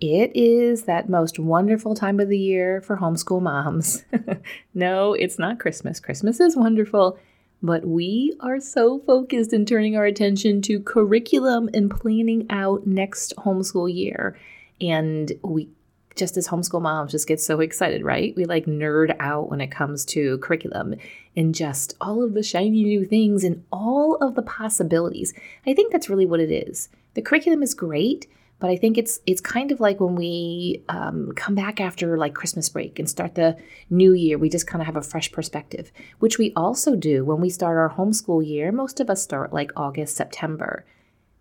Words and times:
It 0.00 0.30
is 0.36 0.84
that 0.84 1.08
most 1.08 1.38
wonderful 1.38 1.94
time 1.94 2.20
of 2.20 2.28
the 2.28 2.38
year 2.38 2.80
for 2.80 2.98
homeschool 2.98 3.42
moms. 3.42 4.04
no, 4.74 5.12
it's 5.14 5.38
not 5.38 5.58
Christmas. 5.58 5.98
Christmas 5.98 6.38
is 6.38 6.56
wonderful, 6.56 7.18
but 7.62 7.84
we 7.84 8.32
are 8.38 8.60
so 8.60 9.00
focused 9.00 9.52
in 9.52 9.66
turning 9.66 9.96
our 9.96 10.04
attention 10.04 10.62
to 10.62 10.80
curriculum 10.80 11.68
and 11.74 11.90
planning 11.90 12.46
out 12.48 12.86
next 12.86 13.34
homeschool 13.38 13.92
year. 13.92 14.38
And 14.80 15.32
we 15.42 15.68
just 16.14 16.36
as 16.36 16.48
homeschool 16.48 16.82
moms 16.82 17.12
just 17.12 17.28
get 17.28 17.40
so 17.40 17.60
excited, 17.60 18.02
right? 18.02 18.34
We 18.36 18.44
like 18.44 18.66
nerd 18.66 19.16
out 19.20 19.50
when 19.50 19.60
it 19.60 19.70
comes 19.70 20.04
to 20.06 20.38
curriculum 20.38 20.96
and 21.36 21.54
just 21.54 21.96
all 22.00 22.22
of 22.22 22.34
the 22.34 22.42
shiny 22.42 22.82
new 22.82 23.04
things 23.04 23.44
and 23.44 23.64
all 23.72 24.16
of 24.16 24.34
the 24.34 24.42
possibilities. 24.42 25.32
I 25.66 25.74
think 25.74 25.92
that's 25.92 26.10
really 26.10 26.26
what 26.26 26.40
it 26.40 26.50
is. 26.50 26.88
The 27.14 27.22
curriculum 27.22 27.62
is 27.62 27.72
great, 27.72 28.26
but 28.60 28.70
I 28.70 28.76
think 28.76 28.98
it's 28.98 29.20
it's 29.26 29.40
kind 29.40 29.70
of 29.70 29.80
like 29.80 30.00
when 30.00 30.16
we 30.16 30.82
um, 30.88 31.32
come 31.36 31.54
back 31.54 31.80
after 31.80 32.16
like 32.18 32.34
Christmas 32.34 32.68
break 32.68 32.98
and 32.98 33.08
start 33.08 33.34
the 33.34 33.56
new 33.88 34.12
year. 34.12 34.36
We 34.36 34.48
just 34.48 34.66
kind 34.66 34.82
of 34.82 34.86
have 34.86 34.96
a 34.96 35.02
fresh 35.02 35.30
perspective, 35.30 35.92
which 36.18 36.38
we 36.38 36.52
also 36.56 36.96
do 36.96 37.24
when 37.24 37.40
we 37.40 37.50
start 37.50 37.76
our 37.76 37.90
homeschool 37.90 38.46
year. 38.46 38.72
Most 38.72 39.00
of 39.00 39.10
us 39.10 39.22
start 39.22 39.52
like 39.52 39.70
August, 39.76 40.16
September. 40.16 40.84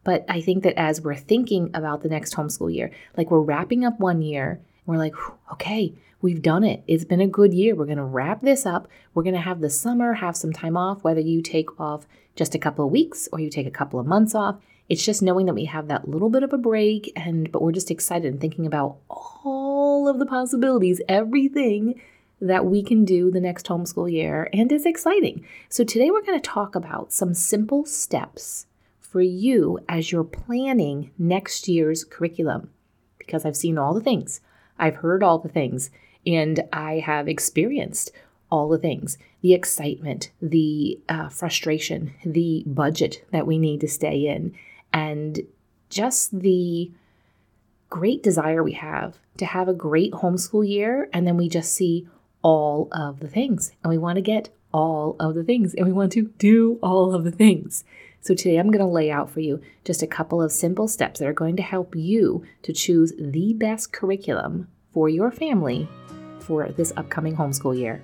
But 0.04 0.26
I 0.30 0.40
think 0.40 0.64
that 0.64 0.80
as 0.80 1.02
we're 1.02 1.16
thinking 1.16 1.70
about 1.74 2.02
the 2.02 2.08
next 2.08 2.36
homeschool 2.36 2.74
year, 2.74 2.92
like 3.18 3.30
we're 3.30 3.42
wrapping 3.42 3.84
up 3.84 4.00
one 4.00 4.22
year, 4.22 4.62
we're 4.86 4.98
like, 4.98 5.14
okay, 5.52 5.94
we've 6.22 6.42
done 6.42 6.64
it. 6.64 6.84
It's 6.88 7.04
been 7.04 7.20
a 7.20 7.28
good 7.28 7.54
year. 7.54 7.76
We're 7.76 7.86
going 7.86 7.98
to 7.98 8.06
wrap 8.06 8.42
this 8.42 8.66
up. 8.66 8.88
We're 9.14 9.24
going 9.24 9.36
to 9.36 9.42
have 9.42 9.60
the 9.60 9.70
summer, 9.70 10.14
have 10.14 10.38
some 10.38 10.54
time 10.54 10.78
off, 10.78 11.04
whether 11.04 11.20
you 11.20 11.42
take 11.42 11.78
off 11.80 12.08
just 12.36 12.56
a 12.56 12.60
couple 12.60 12.86
of 12.86 12.92
weeks 12.92 13.28
or 13.34 13.40
you 13.40 13.50
take 13.50 13.68
a 13.68 13.72
couple 13.72 14.00
of 14.00 14.06
months 14.06 14.34
off. 14.34 14.58
It's 14.90 15.06
just 15.06 15.22
knowing 15.22 15.46
that 15.48 15.54
we 15.54 15.66
have 15.66 15.88
that 15.88 16.08
little 16.08 16.30
bit 16.30 16.44
of 16.44 16.54
a 16.54 16.58
break 16.58 17.12
and 17.16 17.52
but 17.52 17.62
we're 17.62 17.72
just 17.72 17.92
excited 17.92 18.32
and 18.32 18.40
thinking 18.40 18.66
about 18.66 18.98
all 19.10 20.08
of 20.08 20.20
the 20.20 20.26
possibilities, 20.26 21.02
everything 21.10 22.00
that 22.40 22.66
we 22.66 22.84
can 22.84 23.04
do 23.04 23.32
the 23.32 23.42
next 23.42 23.66
homeschool 23.68 24.12
year 24.12 24.50
and 24.54 24.72
it's 24.72 24.86
exciting. 24.86 25.46
So 25.70 25.84
today 25.84 26.12
we're 26.12 26.22
going 26.22 26.40
to 26.40 26.50
talk 26.50 26.76
about 26.76 27.12
some 27.12 27.34
simple 27.34 27.86
steps 27.86 28.68
for 29.00 29.22
you 29.22 29.80
as 29.90 30.12
you're 30.12 30.24
planning 30.24 31.12
next 31.18 31.68
year's 31.68 32.04
curriculum 32.04 32.70
because 33.18 33.46
I've 33.46 33.58
seen 33.58 33.78
all 33.78 33.94
the 33.94 34.02
things. 34.02 34.42
I've 34.80 34.98
heard 34.98 35.24
all 35.24 35.40
the 35.40 35.50
things 35.50 35.90
and 36.26 36.64
I 36.72 37.00
have 37.00 37.28
experienced 37.28 38.12
all 38.50 38.70
the 38.70 38.78
things 38.78 39.18
the 39.42 39.54
excitement, 39.54 40.32
the 40.42 41.00
uh, 41.08 41.30
frustration, 41.30 42.14
the 42.26 42.64
budget 42.66 43.24
that 43.32 43.46
we 43.46 43.58
need 43.58 43.80
to 43.82 43.88
stay 43.88 44.28
in, 44.28 44.54
and 44.94 45.42
just 45.90 46.40
the 46.40 46.92
great 47.90 48.22
desire 48.22 48.64
we 48.64 48.74
have 48.74 49.18
to 49.38 49.46
have 49.46 49.68
a 49.68 49.74
great 49.74 50.12
homeschool 50.12 50.68
year. 50.68 51.10
And 51.14 51.26
then 51.26 51.38
we 51.38 51.50
just 51.50 51.74
see 51.74 52.08
all 52.42 52.88
of 52.92 53.20
the 53.20 53.28
things 53.28 53.72
and 53.84 53.90
we 53.90 53.98
want 53.98 54.18
to 54.18 54.22
get 54.22 54.50
all 54.74 55.16
of 55.20 55.36
the 55.36 55.44
things 55.44 55.74
and 55.74 55.86
we 55.86 55.94
want 55.94 56.12
to 56.14 56.24
do 56.38 56.80
all 56.82 57.14
of 57.14 57.24
the 57.24 57.32
things. 57.32 57.84
So 58.22 58.34
today 58.34 58.58
I'm 58.58 58.72
going 58.72 58.86
to 58.86 58.92
lay 58.92 59.10
out 59.10 59.30
for 59.30 59.40
you 59.40 59.62
just 59.86 60.04
a 60.04 60.08
couple 60.08 60.42
of 60.42 60.52
simple 60.52 60.88
steps 60.88 61.20
that 61.20 61.28
are 61.28 61.34
going 61.34 61.56
to 61.58 61.64
help 61.64 61.96
you 61.96 62.44
to 62.64 62.74
choose 62.74 63.14
the 63.18 63.54
best 63.54 63.94
curriculum 63.94 64.68
for 64.92 65.08
your 65.08 65.32
family 65.32 65.88
for 66.40 66.70
this 66.70 66.94
upcoming 66.98 67.36
homeschool 67.36 67.78
year. 67.78 68.04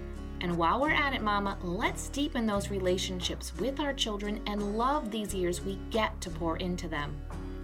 And 0.41 0.57
while 0.57 0.81
we're 0.81 0.91
at 0.91 1.13
it, 1.13 1.21
Mama, 1.21 1.57
let's 1.61 2.09
deepen 2.09 2.47
those 2.47 2.71
relationships 2.71 3.53
with 3.57 3.79
our 3.79 3.93
children 3.93 4.41
and 4.47 4.77
love 4.77 5.11
these 5.11 5.33
years 5.33 5.61
we 5.61 5.79
get 5.91 6.19
to 6.21 6.31
pour 6.31 6.57
into 6.57 6.87
them. 6.87 7.15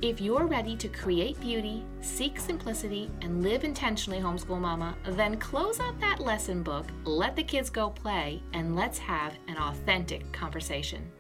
If 0.04 0.22
you're 0.22 0.46
ready 0.46 0.76
to 0.78 0.88
create 0.88 1.40
beauty, 1.40 1.84
seek 2.02 2.40
simplicity, 2.40 3.10
and 3.22 3.42
live 3.42 3.64
intentionally, 3.64 4.20
homeschool 4.20 4.62
mama, 4.62 4.96
then 5.04 5.38
close 5.38 5.80
up 5.80 6.00
that 6.00 6.20
lesson 6.20 6.62
book, 6.62 6.86
let 7.04 7.36
the 7.36 7.42
kids 7.42 7.72
go 7.72 7.90
play, 7.90 8.44
and 8.54 8.76
let's 8.76 9.00
have 9.00 9.34
an 9.48 9.58
authentic 9.58 10.32
conversation. 10.32 11.12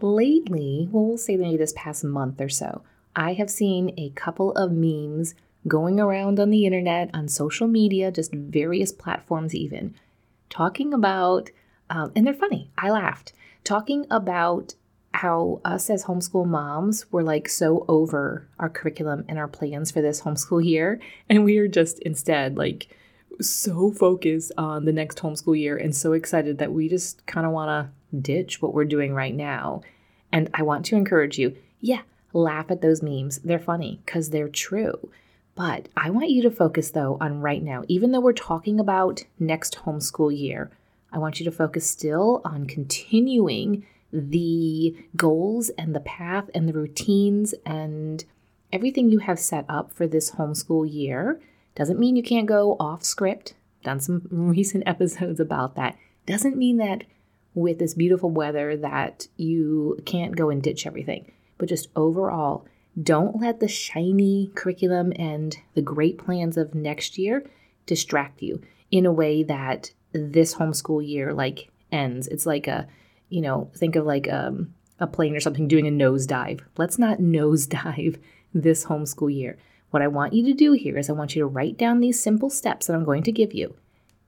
Lately, 0.00 0.88
well, 0.92 1.06
we'll 1.06 1.18
say 1.18 1.36
maybe 1.36 1.56
this 1.56 1.74
past 1.76 2.04
month 2.04 2.40
or 2.40 2.48
so, 2.48 2.82
I 3.16 3.32
have 3.32 3.50
seen 3.50 3.92
a 3.96 4.10
couple 4.10 4.52
of 4.52 4.70
memes 4.70 5.34
going 5.66 6.00
around 6.00 6.40
on 6.40 6.50
the 6.50 6.66
internet, 6.66 7.10
on 7.14 7.28
social 7.28 7.68
media, 7.68 8.10
just 8.10 8.32
various 8.32 8.92
platforms, 8.92 9.54
even 9.54 9.94
talking 10.50 10.92
about, 10.92 11.50
um, 11.90 12.12
and 12.14 12.26
they're 12.26 12.34
funny. 12.34 12.70
I 12.76 12.90
laughed, 12.90 13.32
talking 13.64 14.06
about 14.10 14.74
how 15.14 15.60
us 15.64 15.90
as 15.90 16.04
homeschool 16.04 16.46
moms 16.46 17.10
were 17.12 17.22
like 17.22 17.48
so 17.48 17.84
over 17.86 18.48
our 18.58 18.68
curriculum 18.68 19.24
and 19.28 19.38
our 19.38 19.48
plans 19.48 19.90
for 19.90 20.00
this 20.00 20.22
homeschool 20.22 20.64
year. 20.64 21.00
And 21.28 21.44
we 21.44 21.58
are 21.58 21.68
just 21.68 21.98
instead 22.00 22.56
like 22.56 22.88
so 23.40 23.90
focused 23.90 24.52
on 24.56 24.84
the 24.84 24.92
next 24.92 25.18
homeschool 25.18 25.58
year 25.58 25.76
and 25.76 25.94
so 25.94 26.12
excited 26.12 26.58
that 26.58 26.72
we 26.72 26.88
just 26.88 27.24
kind 27.26 27.46
of 27.46 27.52
want 27.52 27.68
to 27.68 28.16
ditch 28.16 28.60
what 28.60 28.74
we're 28.74 28.84
doing 28.84 29.14
right 29.14 29.34
now. 29.34 29.82
And 30.32 30.48
I 30.54 30.62
want 30.62 30.86
to 30.86 30.96
encourage 30.96 31.38
you, 31.38 31.56
yeah, 31.80 32.02
laugh 32.32 32.70
at 32.70 32.80
those 32.80 33.02
memes. 33.02 33.38
They're 33.38 33.58
funny 33.58 34.00
because 34.04 34.30
they're 34.30 34.48
true. 34.48 35.10
But 35.54 35.88
I 35.96 36.10
want 36.10 36.30
you 36.30 36.42
to 36.42 36.50
focus 36.50 36.90
though 36.90 37.18
on 37.20 37.40
right 37.40 37.62
now. 37.62 37.84
Even 37.88 38.12
though 38.12 38.20
we're 38.20 38.32
talking 38.32 38.80
about 38.80 39.24
next 39.38 39.80
homeschool 39.84 40.36
year, 40.36 40.70
I 41.12 41.18
want 41.18 41.38
you 41.38 41.44
to 41.44 41.52
focus 41.52 41.88
still 41.88 42.40
on 42.44 42.66
continuing 42.66 43.86
the 44.12 44.96
goals 45.16 45.70
and 45.70 45.94
the 45.94 46.00
path 46.00 46.50
and 46.54 46.68
the 46.68 46.72
routines 46.72 47.54
and 47.66 48.24
everything 48.72 49.10
you 49.10 49.18
have 49.18 49.38
set 49.38 49.64
up 49.68 49.92
for 49.92 50.06
this 50.06 50.32
homeschool 50.32 50.90
year. 50.90 51.40
Doesn't 51.74 51.98
mean 51.98 52.16
you 52.16 52.22
can't 52.22 52.46
go 52.46 52.76
off 52.80 53.04
script. 53.04 53.54
Done 53.82 54.00
some 54.00 54.26
recent 54.30 54.84
episodes 54.86 55.40
about 55.40 55.74
that. 55.76 55.96
Doesn't 56.26 56.56
mean 56.56 56.78
that 56.78 57.04
with 57.54 57.78
this 57.78 57.94
beautiful 57.94 58.30
weather 58.30 58.76
that 58.76 59.26
you 59.36 59.98
can't 60.06 60.36
go 60.36 60.48
and 60.48 60.62
ditch 60.62 60.86
everything. 60.86 61.30
But 61.58 61.68
just 61.68 61.88
overall, 61.94 62.66
don't 63.00 63.40
let 63.40 63.60
the 63.60 63.68
shiny 63.68 64.50
curriculum 64.54 65.12
and 65.16 65.56
the 65.74 65.82
great 65.82 66.18
plans 66.18 66.56
of 66.56 66.74
next 66.74 67.16
year 67.16 67.44
distract 67.86 68.42
you 68.42 68.60
in 68.90 69.06
a 69.06 69.12
way 69.12 69.42
that 69.42 69.92
this 70.12 70.54
homeschool 70.54 71.06
year 71.06 71.32
like 71.32 71.70
ends. 71.90 72.28
It's 72.28 72.46
like 72.46 72.66
a, 72.66 72.86
you 73.28 73.40
know, 73.40 73.70
think 73.74 73.96
of 73.96 74.04
like 74.04 74.30
um, 74.30 74.74
a 74.98 75.06
plane 75.06 75.34
or 75.34 75.40
something 75.40 75.68
doing 75.68 75.86
a 75.86 75.90
nosedive. 75.90 76.60
Let's 76.76 76.98
not 76.98 77.18
nosedive 77.18 78.18
this 78.54 78.84
homeschool 78.84 79.34
year. 79.34 79.58
What 79.90 80.02
I 80.02 80.08
want 80.08 80.32
you 80.32 80.44
to 80.46 80.54
do 80.54 80.72
here 80.72 80.96
is 80.96 81.10
I 81.10 81.14
want 81.14 81.34
you 81.34 81.42
to 81.42 81.46
write 81.46 81.76
down 81.76 82.00
these 82.00 82.22
simple 82.22 82.50
steps 82.50 82.86
that 82.86 82.94
I'm 82.94 83.04
going 83.04 83.22
to 83.24 83.32
give 83.32 83.52
you 83.52 83.74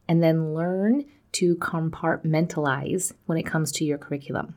and 0.08 0.22
then 0.22 0.54
learn 0.54 1.04
to 1.32 1.56
compartmentalize 1.56 3.12
when 3.26 3.38
it 3.38 3.46
comes 3.46 3.72
to 3.72 3.84
your 3.84 3.98
curriculum. 3.98 4.56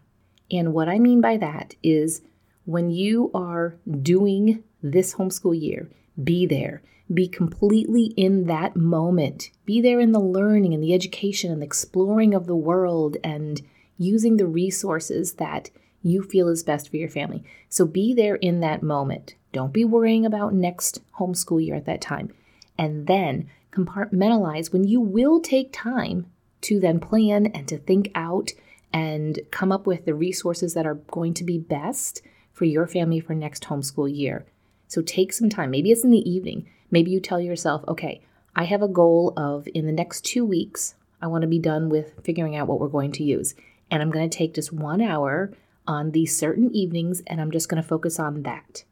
And 0.51 0.73
what 0.73 0.89
I 0.89 0.99
mean 0.99 1.21
by 1.21 1.37
that 1.37 1.75
is 1.81 2.21
when 2.67 2.91
you 2.91 3.31
are 3.33 3.77
doing 4.01 4.61
this 4.83 5.15
homeschool 5.15 5.59
year, 5.59 5.89
be 6.21 6.45
there. 6.45 6.81
Be 7.13 7.29
completely 7.29 8.07
in 8.17 8.47
that 8.47 8.75
moment. 8.75 9.51
Be 9.65 9.79
there 9.79 10.01
in 10.01 10.11
the 10.11 10.19
learning 10.19 10.73
and 10.73 10.83
the 10.83 10.93
education 10.93 11.49
and 11.49 11.61
the 11.61 11.65
exploring 11.65 12.33
of 12.33 12.45
the 12.45 12.57
world 12.57 13.15
and 13.23 13.61
using 13.97 14.35
the 14.35 14.45
resources 14.45 15.35
that 15.35 15.69
you 16.03 16.21
feel 16.21 16.49
is 16.49 16.61
best 16.61 16.89
for 16.89 16.97
your 16.97 17.07
family. 17.07 17.41
So 17.69 17.85
be 17.85 18.13
there 18.13 18.35
in 18.35 18.59
that 18.59 18.83
moment. 18.83 19.35
Don't 19.53 19.71
be 19.71 19.85
worrying 19.85 20.25
about 20.25 20.53
next 20.53 20.99
homeschool 21.17 21.65
year 21.65 21.75
at 21.75 21.85
that 21.85 22.01
time. 22.01 22.33
And 22.77 23.07
then 23.07 23.49
compartmentalize 23.71 24.73
when 24.73 24.83
you 24.83 24.99
will 24.99 25.39
take 25.39 25.71
time 25.71 26.29
to 26.61 26.81
then 26.81 26.99
plan 26.99 27.45
and 27.47 27.65
to 27.69 27.77
think 27.77 28.11
out 28.13 28.51
and 28.91 29.39
come 29.51 29.71
up 29.71 29.87
with 29.87 30.03
the 30.03 30.13
resources 30.13 30.73
that 30.73 30.85
are 30.85 30.95
going 30.95 31.33
to 31.35 31.45
be 31.45 31.57
best 31.57 32.21
for 32.57 32.65
your 32.65 32.87
family 32.87 33.19
for 33.19 33.35
next 33.35 33.65
homeschool 33.65 34.13
year. 34.13 34.43
So 34.87 35.03
take 35.03 35.31
some 35.31 35.47
time. 35.47 35.69
Maybe 35.69 35.91
it's 35.91 36.03
in 36.03 36.09
the 36.09 36.27
evening. 36.27 36.67
Maybe 36.89 37.11
you 37.11 37.19
tell 37.19 37.39
yourself, 37.39 37.83
okay, 37.87 38.21
I 38.55 38.63
have 38.63 38.81
a 38.81 38.87
goal 38.87 39.33
of 39.37 39.67
in 39.75 39.85
the 39.85 39.91
next 39.91 40.25
two 40.25 40.43
weeks, 40.43 40.95
I 41.21 41.27
want 41.27 41.43
to 41.43 41.47
be 41.47 41.59
done 41.59 41.87
with 41.87 42.13
figuring 42.23 42.55
out 42.55 42.67
what 42.67 42.79
we're 42.79 42.87
going 42.87 43.11
to 43.11 43.23
use. 43.23 43.53
And 43.91 44.01
I'm 44.01 44.09
going 44.09 44.27
to 44.27 44.37
take 44.37 44.55
just 44.55 44.73
one 44.73 45.01
hour 45.01 45.53
on 45.85 46.11
these 46.11 46.35
certain 46.35 46.73
evenings 46.75 47.21
and 47.27 47.39
I'm 47.39 47.51
just 47.51 47.69
going 47.69 47.81
to 47.81 47.87
focus 47.87 48.19
on 48.19 48.41
that. 48.41 48.83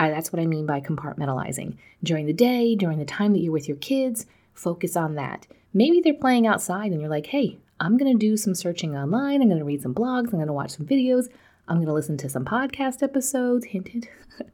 I, 0.00 0.08
that's 0.08 0.32
what 0.32 0.40
I 0.40 0.46
mean 0.46 0.64
by 0.64 0.80
compartmentalizing. 0.80 1.76
During 2.02 2.24
the 2.24 2.32
day, 2.32 2.74
during 2.74 2.98
the 2.98 3.04
time 3.04 3.34
that 3.34 3.40
you're 3.40 3.52
with 3.52 3.68
your 3.68 3.76
kids, 3.76 4.24
focus 4.54 4.96
on 4.96 5.16
that. 5.16 5.46
Maybe 5.74 6.00
they're 6.00 6.14
playing 6.14 6.46
outside 6.46 6.92
and 6.92 7.00
you're 7.02 7.10
like, 7.10 7.26
hey, 7.26 7.58
I'm 7.78 7.98
going 7.98 8.10
to 8.10 8.18
do 8.18 8.38
some 8.38 8.54
searching 8.54 8.96
online. 8.96 9.42
I'm 9.42 9.48
going 9.48 9.58
to 9.58 9.66
read 9.66 9.82
some 9.82 9.94
blogs. 9.94 10.28
I'm 10.28 10.38
going 10.38 10.46
to 10.46 10.52
watch 10.54 10.70
some 10.70 10.86
videos. 10.86 11.28
I'm 11.72 11.78
going 11.78 11.86
to 11.86 11.94
listen 11.94 12.18
to 12.18 12.28
some 12.28 12.44
podcast 12.44 13.02
episodes, 13.02 13.64
hinted. 13.64 14.06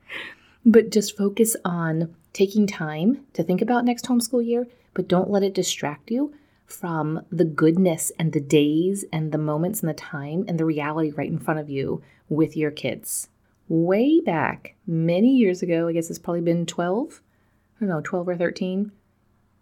but 0.64 0.92
just 0.92 1.16
focus 1.16 1.56
on 1.64 2.14
taking 2.32 2.64
time 2.64 3.26
to 3.32 3.42
think 3.42 3.60
about 3.60 3.84
next 3.84 4.04
homeschool 4.04 4.46
year, 4.46 4.68
but 4.94 5.08
don't 5.08 5.28
let 5.28 5.42
it 5.42 5.52
distract 5.52 6.12
you 6.12 6.32
from 6.64 7.26
the 7.32 7.44
goodness 7.44 8.12
and 8.20 8.32
the 8.32 8.40
days 8.40 9.04
and 9.12 9.32
the 9.32 9.38
moments 9.38 9.80
and 9.80 9.88
the 9.88 9.94
time 9.94 10.44
and 10.46 10.60
the 10.60 10.64
reality 10.64 11.10
right 11.10 11.28
in 11.28 11.40
front 11.40 11.58
of 11.58 11.68
you 11.68 12.00
with 12.28 12.56
your 12.56 12.70
kids. 12.70 13.26
Way 13.66 14.20
back, 14.20 14.76
many 14.86 15.34
years 15.34 15.60
ago, 15.60 15.88
I 15.88 15.94
guess 15.94 16.10
it's 16.10 16.20
probably 16.20 16.42
been 16.42 16.66
12, 16.66 17.20
I 17.20 17.80
don't 17.80 17.88
know, 17.88 18.00
12 18.00 18.28
or 18.28 18.36
13. 18.36 18.92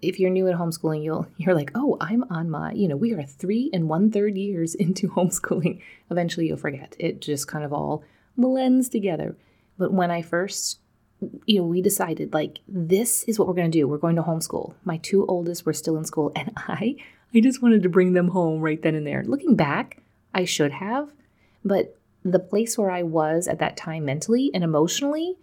If 0.07 0.21
you're 0.21 0.31
new 0.31 0.49
at 0.49 0.57
homeschooling, 0.57 1.03
you'll 1.03 1.27
you're 1.37 1.55
like, 1.55 1.73
oh, 1.75 1.97
I'm 2.01 2.25
on 2.31 2.51
my, 2.51 2.73
you 2.73 2.89
know, 2.89 2.97
we 2.97 3.13
are 3.13 3.23
three 3.23 3.71
and 3.73 3.89
one 3.89 4.11
third 4.11 4.37
years 4.37 4.75
into 4.87 5.09
homeschooling. 5.09 5.83
Eventually 6.11 6.49
you'll 6.49 6.57
forget. 6.57 6.97
It 6.99 7.21
just 7.21 7.49
kind 7.49 7.65
of 7.65 7.73
all 7.73 8.05
blends 8.37 8.89
together. 8.89 9.37
But 9.79 9.93
when 9.93 10.11
I 10.11 10.23
first 10.23 10.81
you 11.47 11.59
know, 11.59 11.67
we 11.67 11.81
decided 11.81 12.35
like 12.35 12.59
this 12.69 13.25
is 13.25 13.39
what 13.39 13.49
we're 13.49 13.55
going 13.55 13.71
to 13.71 13.79
do. 13.79 13.89
We're 13.89 13.97
going 13.97 14.17
to 14.17 14.23
homeschool. 14.23 14.75
My 14.85 14.99
two 14.99 15.25
oldest 15.27 15.65
were 15.65 15.73
still 15.73 15.97
in 15.97 16.05
school 16.05 16.33
and 16.37 16.53
I 16.57 16.97
I 17.35 17.41
just 17.41 17.63
wanted 17.63 17.83
to 17.83 17.89
bring 17.89 18.13
them 18.13 18.29
home 18.29 18.61
right 18.61 18.81
then 18.81 18.95
and 18.95 19.07
there. 19.07 19.25
Looking 19.25 19.57
back, 19.57 19.99
I 20.33 20.45
should 20.45 20.73
have, 20.73 21.11
but 21.65 21.97
the 22.25 22.39
place 22.39 22.77
where 22.77 22.91
I 22.91 23.03
was 23.03 23.47
at 23.47 23.59
that 23.61 23.77
time 23.77 24.05
mentally 24.05 24.51
and 24.53 24.65
emotionally, 24.65 25.37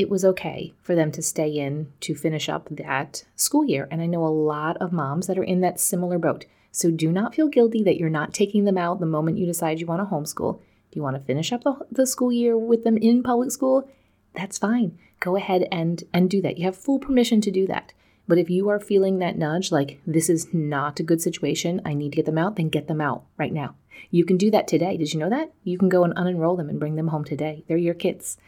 it 0.00 0.08
was 0.08 0.24
okay 0.24 0.72
for 0.80 0.94
them 0.94 1.12
to 1.12 1.20
stay 1.20 1.50
in 1.50 1.92
to 2.00 2.14
finish 2.14 2.48
up 2.48 2.68
that 2.70 3.24
school 3.36 3.66
year. 3.66 3.86
And 3.90 4.00
I 4.00 4.06
know 4.06 4.24
a 4.24 4.28
lot 4.28 4.78
of 4.78 4.92
moms 4.92 5.26
that 5.26 5.38
are 5.38 5.44
in 5.44 5.60
that 5.60 5.78
similar 5.78 6.18
boat. 6.18 6.46
So 6.72 6.90
do 6.90 7.12
not 7.12 7.34
feel 7.34 7.48
guilty 7.48 7.82
that 7.82 7.98
you're 7.98 8.08
not 8.08 8.32
taking 8.32 8.64
them 8.64 8.78
out 8.78 8.98
the 8.98 9.06
moment 9.06 9.36
you 9.36 9.44
decide 9.44 9.78
you 9.78 9.86
want 9.86 10.00
to 10.00 10.14
homeschool. 10.14 10.60
If 10.88 10.96
you 10.96 11.02
want 11.02 11.16
to 11.16 11.22
finish 11.22 11.52
up 11.52 11.64
the, 11.64 11.74
the 11.92 12.06
school 12.06 12.32
year 12.32 12.56
with 12.56 12.82
them 12.82 12.96
in 12.96 13.22
public 13.22 13.50
school, 13.50 13.88
that's 14.34 14.56
fine. 14.56 14.98
Go 15.20 15.36
ahead 15.36 15.68
and 15.70 16.02
and 16.14 16.30
do 16.30 16.40
that. 16.42 16.56
You 16.56 16.64
have 16.64 16.76
full 16.76 16.98
permission 16.98 17.42
to 17.42 17.50
do 17.50 17.66
that. 17.66 17.92
But 18.26 18.38
if 18.38 18.48
you 18.48 18.68
are 18.70 18.80
feeling 18.80 19.18
that 19.18 19.36
nudge 19.36 19.70
like 19.70 20.00
this 20.06 20.30
is 20.30 20.54
not 20.54 20.98
a 20.98 21.02
good 21.02 21.20
situation, 21.20 21.82
I 21.84 21.92
need 21.92 22.12
to 22.12 22.16
get 22.16 22.26
them 22.26 22.38
out, 22.38 22.56
then 22.56 22.68
get 22.68 22.88
them 22.88 23.00
out 23.00 23.24
right 23.36 23.52
now. 23.52 23.74
You 24.10 24.24
can 24.24 24.38
do 24.38 24.50
that 24.52 24.66
today. 24.66 24.96
Did 24.96 25.12
you 25.12 25.20
know 25.20 25.28
that? 25.28 25.52
You 25.62 25.76
can 25.76 25.88
go 25.88 26.04
and 26.04 26.14
unenroll 26.14 26.56
them 26.56 26.70
and 26.70 26.80
bring 26.80 26.94
them 26.94 27.08
home 27.08 27.24
today. 27.24 27.64
They're 27.68 27.76
your 27.76 27.94
kids. 27.94 28.38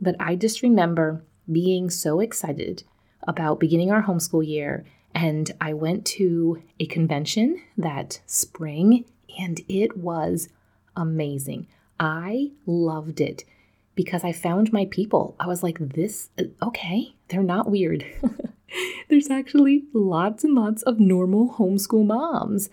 But 0.00 0.16
I 0.20 0.36
just 0.36 0.62
remember 0.62 1.22
being 1.50 1.90
so 1.90 2.20
excited 2.20 2.84
about 3.26 3.60
beginning 3.60 3.90
our 3.90 4.02
homeschool 4.02 4.46
year 4.46 4.84
and 5.14 5.50
I 5.60 5.72
went 5.72 6.04
to 6.06 6.62
a 6.78 6.86
convention 6.86 7.62
that 7.76 8.20
spring 8.26 9.04
and 9.38 9.60
it 9.68 9.96
was 9.96 10.48
amazing. 10.96 11.66
I 11.98 12.52
loved 12.66 13.20
it 13.20 13.44
because 13.94 14.22
I 14.22 14.32
found 14.32 14.72
my 14.72 14.84
people. 14.84 15.34
I 15.40 15.46
was 15.46 15.62
like, 15.62 15.78
this, 15.80 16.30
okay, 16.62 17.14
they're 17.28 17.42
not 17.42 17.70
weird. 17.70 18.04
There's 19.08 19.30
actually 19.30 19.84
lots 19.92 20.44
and 20.44 20.54
lots 20.54 20.82
of 20.82 21.00
normal 21.00 21.54
homeschool 21.54 22.06
moms. 22.06 22.68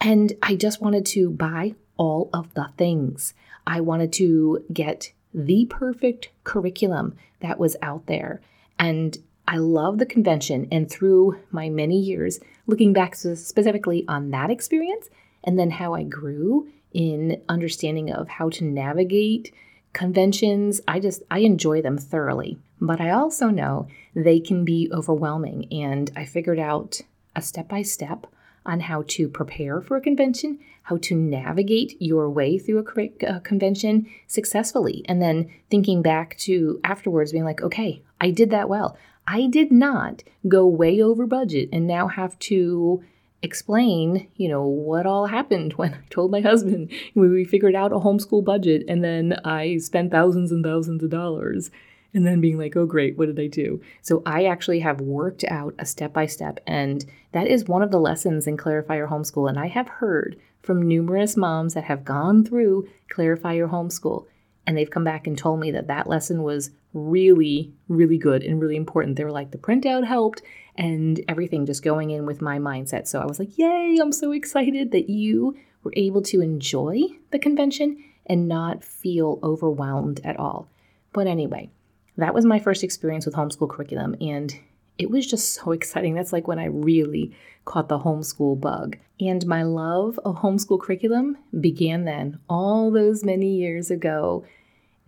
And 0.00 0.32
I 0.42 0.54
just 0.56 0.80
wanted 0.80 1.04
to 1.06 1.28
buy 1.30 1.74
all 1.96 2.30
of 2.32 2.54
the 2.54 2.70
things. 2.78 3.34
I 3.66 3.80
wanted 3.80 4.12
to 4.14 4.64
get 4.72 5.12
the 5.32 5.66
perfect 5.66 6.30
curriculum 6.44 7.16
that 7.40 7.58
was 7.58 7.76
out 7.82 8.06
there. 8.06 8.40
And 8.78 9.16
I 9.46 9.56
love 9.56 9.98
the 9.98 10.06
convention. 10.06 10.68
And 10.70 10.90
through 10.90 11.38
my 11.50 11.68
many 11.68 11.98
years, 11.98 12.40
looking 12.66 12.92
back 12.92 13.14
specifically 13.14 14.04
on 14.08 14.30
that 14.30 14.50
experience, 14.50 15.08
and 15.42 15.58
then 15.58 15.70
how 15.70 15.94
I 15.94 16.02
grew 16.04 16.68
in 16.92 17.40
understanding 17.48 18.12
of 18.12 18.28
how 18.28 18.50
to 18.50 18.64
navigate 18.64 19.54
conventions, 19.92 20.80
I 20.86 21.00
just 21.00 21.22
I 21.30 21.40
enjoy 21.40 21.82
them 21.82 21.98
thoroughly. 21.98 22.58
But 22.80 23.00
I 23.00 23.10
also 23.10 23.48
know 23.48 23.88
they 24.14 24.40
can 24.40 24.64
be 24.64 24.90
overwhelming 24.92 25.66
and 25.72 26.10
I 26.16 26.24
figured 26.24 26.58
out 26.58 27.00
a 27.36 27.42
step 27.42 27.68
by 27.68 27.82
step 27.82 28.26
on 28.66 28.80
how 28.80 29.04
to 29.08 29.28
prepare 29.28 29.80
for 29.80 29.96
a 29.96 30.00
convention, 30.00 30.58
how 30.82 30.96
to 30.98 31.14
navigate 31.14 32.00
your 32.00 32.28
way 32.28 32.58
through 32.58 32.84
a, 32.84 33.00
a 33.24 33.36
uh, 33.36 33.40
convention 33.40 34.06
successfully, 34.26 35.04
and 35.08 35.20
then 35.22 35.50
thinking 35.70 36.02
back 36.02 36.36
to 36.38 36.80
afterwards 36.84 37.32
being 37.32 37.44
like, 37.44 37.62
okay, 37.62 38.02
I 38.20 38.30
did 38.30 38.50
that 38.50 38.68
well. 38.68 38.96
I 39.26 39.46
did 39.46 39.70
not 39.70 40.22
go 40.48 40.66
way 40.66 41.00
over 41.00 41.26
budget 41.26 41.68
and 41.72 41.86
now 41.86 42.08
have 42.08 42.38
to 42.40 43.04
explain, 43.42 44.28
you 44.36 44.48
know, 44.48 44.64
what 44.64 45.06
all 45.06 45.26
happened 45.26 45.74
when 45.74 45.94
I 45.94 46.00
told 46.10 46.30
my 46.30 46.40
husband 46.40 46.90
we 47.14 47.44
figured 47.44 47.74
out 47.74 47.92
a 47.92 47.96
homeschool 47.96 48.44
budget 48.44 48.84
and 48.88 49.02
then 49.04 49.38
I 49.44 49.78
spent 49.78 50.10
thousands 50.10 50.52
and 50.52 50.64
thousands 50.64 51.02
of 51.02 51.10
dollars 51.10 51.70
and 52.12 52.26
then 52.26 52.40
being 52.40 52.58
like, 52.58 52.76
oh, 52.76 52.86
great, 52.86 53.16
what 53.16 53.26
did 53.26 53.38
I 53.38 53.46
do? 53.46 53.80
So 54.02 54.22
I 54.26 54.44
actually 54.44 54.80
have 54.80 55.00
worked 55.00 55.44
out 55.44 55.74
a 55.78 55.86
step 55.86 56.12
by 56.12 56.26
step, 56.26 56.60
and 56.66 57.04
that 57.32 57.46
is 57.46 57.64
one 57.64 57.82
of 57.82 57.90
the 57.90 58.00
lessons 58.00 58.46
in 58.46 58.56
Clarify 58.56 58.96
Your 58.96 59.08
Homeschool. 59.08 59.48
And 59.48 59.58
I 59.58 59.68
have 59.68 59.88
heard 59.88 60.38
from 60.62 60.82
numerous 60.82 61.36
moms 61.36 61.74
that 61.74 61.84
have 61.84 62.04
gone 62.04 62.44
through 62.44 62.88
Clarify 63.08 63.54
Your 63.54 63.68
Homeschool, 63.68 64.26
and 64.66 64.76
they've 64.76 64.90
come 64.90 65.04
back 65.04 65.26
and 65.26 65.38
told 65.38 65.60
me 65.60 65.70
that 65.70 65.86
that 65.86 66.08
lesson 66.08 66.42
was 66.42 66.70
really, 66.92 67.72
really 67.88 68.18
good 68.18 68.42
and 68.42 68.60
really 68.60 68.76
important. 68.76 69.16
They 69.16 69.24
were 69.24 69.30
like, 69.30 69.52
the 69.52 69.58
printout 69.58 70.04
helped, 70.06 70.42
and 70.74 71.20
everything 71.28 71.66
just 71.66 71.82
going 71.82 72.10
in 72.10 72.26
with 72.26 72.42
my 72.42 72.58
mindset. 72.58 73.06
So 73.06 73.20
I 73.20 73.26
was 73.26 73.38
like, 73.38 73.56
yay, 73.56 73.98
I'm 74.00 74.12
so 74.12 74.32
excited 74.32 74.90
that 74.92 75.08
you 75.08 75.56
were 75.82 75.92
able 75.96 76.22
to 76.22 76.40
enjoy 76.40 77.02
the 77.30 77.38
convention 77.38 78.02
and 78.26 78.48
not 78.48 78.84
feel 78.84 79.38
overwhelmed 79.42 80.20
at 80.24 80.38
all. 80.38 80.68
But 81.12 81.26
anyway, 81.26 81.70
that 82.20 82.34
was 82.34 82.44
my 82.44 82.58
first 82.58 82.84
experience 82.84 83.26
with 83.26 83.34
homeschool 83.34 83.68
curriculum, 83.68 84.14
and 84.20 84.54
it 84.98 85.10
was 85.10 85.26
just 85.26 85.54
so 85.54 85.72
exciting. 85.72 86.14
That's 86.14 86.32
like 86.32 86.46
when 86.46 86.58
I 86.58 86.66
really 86.66 87.34
caught 87.64 87.88
the 87.88 87.98
homeschool 87.98 88.60
bug. 88.60 88.98
And 89.18 89.46
my 89.46 89.62
love 89.62 90.18
of 90.24 90.36
homeschool 90.36 90.80
curriculum 90.80 91.38
began 91.58 92.04
then, 92.04 92.38
all 92.48 92.90
those 92.90 93.24
many 93.24 93.54
years 93.54 93.90
ago. 93.90 94.44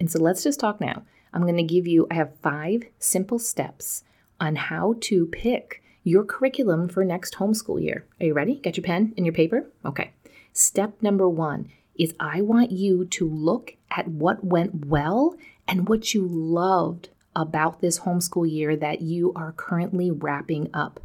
And 0.01 0.11
so 0.11 0.19
let's 0.19 0.43
just 0.43 0.61
talk 0.61 0.81
now. 0.81 1.03
I'm 1.33 1.43
going 1.43 1.57
to 1.57 1.63
give 1.63 1.87
you, 1.87 2.07
I 2.11 2.15
have 2.15 2.39
five 2.43 2.83
simple 2.99 3.39
steps 3.39 4.05
on 4.41 4.57
how 4.57 4.97
to 5.03 5.27
pick 5.27 5.83
your 6.05 6.25
curriculum 6.25 6.89
for 6.89 7.05
next 7.05 7.35
homeschool 7.35 7.83
year. 7.83 8.07
Are 8.21 8.27
you 8.27 8.35
ready? 8.35 8.57
Got 8.57 8.77
your 8.77 8.85
pen 8.85 9.15
and 9.17 9.25
your 9.25 9.35
paper? 9.35 9.71
Okay. 9.85 10.13
Step 10.53 11.01
number 11.01 11.29
one 11.29 11.71
is 11.95 12.15
I 12.19 12.41
want 12.43 12.71
you 12.71 13.05
to 13.05 13.29
look 13.29 13.77
at 13.91 14.09
what 14.09 14.45
went 14.45 14.87
well 14.87 15.37
and 15.67 15.89
what 15.89 16.15
you 16.15 16.27
loved 16.27 17.09
about 17.35 17.81
this 17.81 18.01
homeschool 18.01 18.51
year 18.51 18.77
that 18.77 19.01
you 19.01 19.33
are 19.35 19.53
currently 19.53 20.11
wrapping 20.11 20.69
up. 20.75 21.01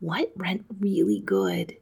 What 0.00 0.36
went 0.36 0.66
really 0.78 1.20
good? 1.20 1.76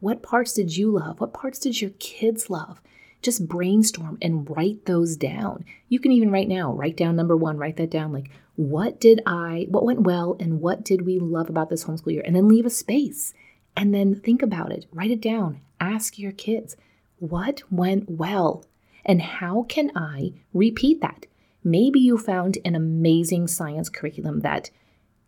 What 0.00 0.22
parts 0.22 0.52
did 0.52 0.76
you 0.76 0.90
love? 0.90 1.20
What 1.20 1.32
parts 1.32 1.58
did 1.58 1.80
your 1.80 1.92
kids 1.98 2.50
love? 2.50 2.80
Just 3.22 3.48
brainstorm 3.48 4.18
and 4.20 4.48
write 4.50 4.84
those 4.84 5.16
down. 5.16 5.64
You 5.88 5.98
can 5.98 6.12
even 6.12 6.30
right 6.30 6.48
now 6.48 6.72
write 6.72 6.96
down 6.96 7.16
number 7.16 7.36
one, 7.36 7.56
write 7.56 7.78
that 7.78 7.90
down 7.90 8.12
like, 8.12 8.30
what 8.56 9.00
did 9.00 9.22
I, 9.24 9.66
what 9.70 9.84
went 9.84 10.02
well, 10.02 10.36
and 10.38 10.60
what 10.60 10.84
did 10.84 11.06
we 11.06 11.18
love 11.18 11.48
about 11.48 11.70
this 11.70 11.84
homeschool 11.84 12.12
year? 12.12 12.22
And 12.24 12.36
then 12.36 12.48
leave 12.48 12.66
a 12.66 12.70
space 12.70 13.32
and 13.76 13.94
then 13.94 14.14
think 14.14 14.42
about 14.42 14.70
it, 14.70 14.86
write 14.92 15.10
it 15.10 15.22
down, 15.22 15.60
ask 15.80 16.18
your 16.18 16.32
kids, 16.32 16.76
what 17.18 17.62
went 17.70 18.10
well? 18.10 18.64
And 19.04 19.22
how 19.22 19.62
can 19.62 19.90
I 19.96 20.34
repeat 20.52 21.00
that? 21.00 21.26
Maybe 21.64 21.98
you 21.98 22.18
found 22.18 22.58
an 22.64 22.74
amazing 22.74 23.48
science 23.48 23.88
curriculum 23.88 24.40
that 24.40 24.70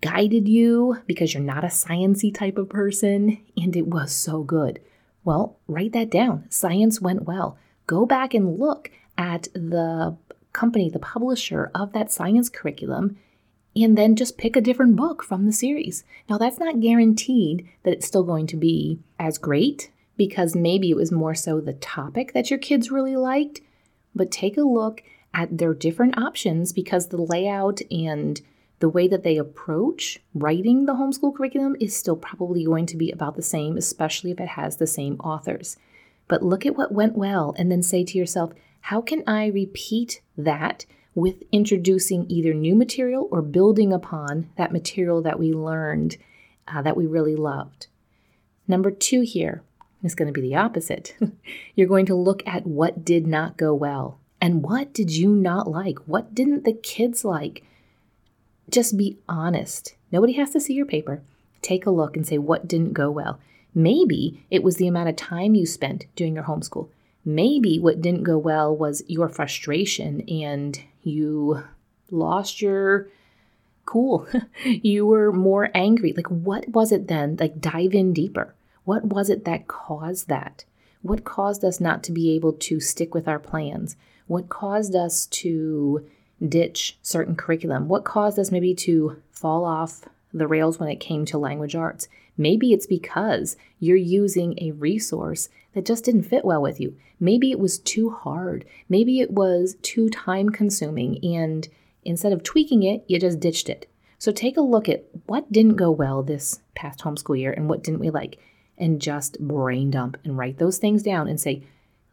guided 0.03 0.47
you 0.47 0.99
because 1.07 1.33
you're 1.33 1.43
not 1.43 1.65
a 1.65 1.69
sciency 1.69 2.33
type 2.33 2.59
of 2.59 2.69
person 2.69 3.39
and 3.57 3.75
it 3.75 3.87
was 3.87 4.13
so 4.13 4.43
good. 4.43 4.81
Well, 5.25 5.59
write 5.67 5.93
that 5.93 6.11
down. 6.11 6.45
Science 6.51 7.01
went 7.01 7.25
well. 7.25 7.59
Go 7.87 8.05
back 8.05 8.35
and 8.35 8.59
look 8.59 8.91
at 9.17 9.45
the 9.55 10.17
company, 10.53 10.91
the 10.91 10.99
publisher 10.99 11.71
of 11.75 11.93
that 11.93 12.13
science 12.13 12.49
curriculum, 12.49 13.17
and 13.75 13.97
then 13.97 14.17
just 14.17 14.39
pick 14.39 14.57
a 14.57 14.61
different 14.61 14.97
book 14.97 15.23
from 15.23 15.47
the 15.47 15.53
series. 15.53 16.05
Now, 16.29 16.39
that's 16.39 16.59
not 16.59 16.81
guaranteed 16.81 17.69
that 17.83 17.93
it's 17.93 18.07
still 18.07 18.25
going 18.25 18.47
to 18.49 18.57
be 18.57 19.01
as 19.19 19.39
great 19.39 19.91
because 20.17 20.55
maybe 20.57 20.91
it 20.91 20.97
was 20.97 21.13
more 21.13 21.35
so 21.35 21.61
the 21.61 21.75
topic 21.75 22.33
that 22.33 22.51
your 22.51 22.59
kids 22.59 22.91
really 22.91 23.17
liked, 23.17 23.61
but 24.15 24.31
take 24.31 24.57
a 24.57 24.63
look 24.63 25.03
at 25.37 25.59
their 25.59 25.75
different 25.75 26.19
options 26.19 26.73
because 26.73 27.09
the 27.09 27.21
layout 27.21 27.81
and 27.91 28.41
the 28.81 28.89
way 28.89 29.07
that 29.07 29.23
they 29.23 29.37
approach 29.37 30.19
writing 30.35 30.87
the 30.87 30.95
homeschool 30.95 31.35
curriculum 31.35 31.77
is 31.81 31.95
still 31.95 32.17
probably 32.17 32.65
going 32.65 32.87
to 32.87 32.97
be 32.97 33.11
about 33.11 33.37
the 33.37 33.43
same, 33.43 33.77
especially 33.77 34.33
if 34.33 34.41
it 34.41 34.49
has 34.49 34.77
the 34.77 34.87
same 34.87 35.15
authors. 35.21 35.77
But 36.27 36.43
look 36.43 36.67
at 36.67 36.77
what 36.77 36.93
went 36.93 37.17
well 37.17 37.55
and 37.57 37.71
then 37.71 37.83
say 37.83 38.03
to 38.03 38.19
yourself, 38.19 38.53
how 38.81 39.01
can 39.01 39.23
I 39.27 39.47
repeat 39.47 40.21
that 40.37 40.87
with 41.17 41.43
introducing 41.51 42.27
either 42.29 42.53
new 42.53 42.77
material 42.77 43.27
or 43.33 43.41
building 43.41 43.93
upon 43.93 44.51
that 44.57 44.71
material 44.71 45.23
that 45.23 45.39
we 45.39 45.53
learned 45.53 46.19
uh, 46.69 46.83
that 46.83 46.97
we 46.97 47.07
really 47.07 47.35
loved. 47.35 47.87
Number 48.69 48.91
two 48.91 49.23
here 49.23 49.63
is 50.03 50.15
going 50.15 50.33
to 50.33 50.39
be 50.39 50.47
the 50.47 50.57
opposite. 50.57 51.17
You're 51.75 51.89
going 51.89 52.07
to 52.07 52.15
look 52.15 52.43
at 52.47 52.67
what 52.67 53.05
did 53.05 53.27
not 53.27 53.57
go 53.57 53.75
well 53.75 54.21
and 54.41 54.63
what 54.63 54.93
did 54.93 55.11
you 55.11 55.31
not 55.31 55.69
like? 55.71 55.99
What 56.07 56.35
didn't 56.35 56.65
the 56.65 56.73
kids 56.73 57.25
like? 57.25 57.65
Just 58.69 58.97
be 58.97 59.19
honest. 59.29 59.95
Nobody 60.13 60.35
has 60.35 60.51
to 60.51 60.61
see 60.61 60.75
your 60.75 60.87
paper. 60.87 61.23
Take 61.63 61.87
a 61.87 61.91
look 61.91 62.17
and 62.17 62.27
say 62.27 62.39
what 62.39 62.69
didn't 62.69 62.93
go 62.93 63.11
well. 63.11 63.41
Maybe 63.75 64.45
it 64.51 64.63
was 64.63 64.77
the 64.77 64.87
amount 64.87 65.09
of 65.09 65.17
time 65.17 65.55
you 65.55 65.67
spent 65.67 66.07
doing 66.17 66.35
your 66.35 66.45
homeschool. 66.45 66.89
Maybe 67.25 67.79
what 67.79 68.01
didn't 68.01 68.23
go 68.23 68.39
well 68.39 68.75
was 68.75 69.03
your 69.09 69.29
frustration 69.29 70.23
and 70.29 70.81
you 71.03 71.65
lost 72.11 72.63
your 72.63 73.09
cool. 73.85 74.27
you 74.65 75.07
were 75.07 75.33
more 75.33 75.71
angry. 75.75 76.13
Like, 76.13 76.29
what 76.29 76.69
was 76.69 76.93
it 76.93 77.09
then? 77.09 77.37
Like, 77.39 77.61
dive 77.61 77.95
in 77.95 78.13
deeper. 78.13 78.55
What 78.85 79.05
was 79.05 79.31
it 79.31 79.45
that 79.45 79.67
caused 79.67 80.29
that? 80.29 80.65
What 81.03 81.25
caused 81.25 81.65
us 81.65 81.81
not 81.81 82.03
to 82.05 82.13
be 82.13 82.35
able 82.35 82.53
to 82.53 82.81
stick 82.81 83.15
with 83.15 83.29
our 83.29 83.39
plans? 83.39 83.97
What 84.27 84.49
caused 84.49 84.95
us 84.95 85.27
to 85.27 86.07
ditch 86.47 86.99
certain 87.03 87.37
curriculum? 87.37 87.89
What 87.89 88.05
caused 88.05 88.39
us 88.39 88.51
maybe 88.51 88.75
to 88.75 89.23
fall 89.31 89.65
off 89.65 90.03
the 90.33 90.47
rails 90.47 90.79
when 90.79 90.89
it 90.89 91.01
came 91.01 91.25
to 91.27 91.39
language 91.39 91.75
arts? 91.75 92.09
Maybe 92.37 92.73
it's 92.73 92.87
because 92.87 93.57
you're 93.79 93.97
using 93.97 94.59
a 94.61 94.73
resource 94.73 95.49
that 95.75 95.87
just 95.87 96.05
didn't 96.05 96.25
fit 96.25 96.45
well 96.45 96.61
with 96.61 96.81
you. 96.81 96.97
Maybe 97.21 97.51
it 97.51 97.59
was 97.59 97.79
too 97.79 98.11
hard. 98.11 98.65
Maybe 98.89 99.21
it 99.21 99.31
was 99.31 99.77
too 99.83 100.09
time 100.11 100.51
consuming. 100.51 101.25
And 101.25 101.69
instead 102.05 102.33
of 102.33 102.43
tweaking 102.43 102.83
it, 102.83 103.05
you 103.07 103.19
just 103.19 103.41
ditched 103.41 103.69
it. 103.69 103.89
So 104.19 104.33
take 104.33 104.57
a 104.57 104.63
look 104.63 104.89
at 104.89 105.05
what 105.27 105.53
didn't 105.53 105.77
go 105.77 105.91
well 105.91 106.23
this 106.23 106.61
past 106.75 107.01
homeschool 107.01 107.39
year 107.39 107.53
and 107.53 107.69
what 107.69 107.83
didn't 107.83 108.01
we 108.01 108.11
like 108.11 108.39
and 108.79 109.01
just 109.01 109.39
brain 109.39 109.91
dump 109.91 110.19
and 110.25 110.37
write 110.37 110.59
those 110.59 110.79
things 110.79 111.03
down 111.03 111.29
and 111.29 111.41
say, 111.41 111.63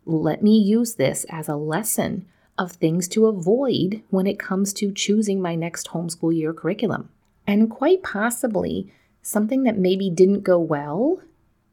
let 0.05 0.43
me 0.43 0.57
use 0.57 0.95
this 0.95 1.25
as 1.29 1.47
a 1.47 1.55
lesson 1.55 2.25
of 2.57 2.73
things 2.73 3.07
to 3.09 3.25
avoid 3.25 4.01
when 4.09 4.27
it 4.27 4.39
comes 4.39 4.73
to 4.73 4.91
choosing 4.91 5.41
my 5.41 5.55
next 5.55 5.89
homeschool 5.89 6.35
year 6.35 6.53
curriculum. 6.53 7.09
And 7.47 7.69
quite 7.69 8.03
possibly, 8.03 8.91
something 9.21 9.63
that 9.63 9.77
maybe 9.77 10.09
didn't 10.09 10.41
go 10.41 10.59
well 10.59 11.21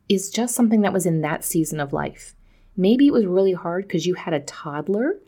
is 0.08 0.30
just 0.30 0.54
something 0.54 0.80
that 0.82 0.92
was 0.92 1.06
in 1.06 1.20
that 1.20 1.44
season 1.44 1.80
of 1.80 1.92
life. 1.92 2.34
Maybe 2.76 3.06
it 3.06 3.12
was 3.12 3.26
really 3.26 3.52
hard 3.52 3.86
because 3.86 4.06
you 4.06 4.14
had 4.14 4.34
a 4.34 4.40
toddler 4.40 5.18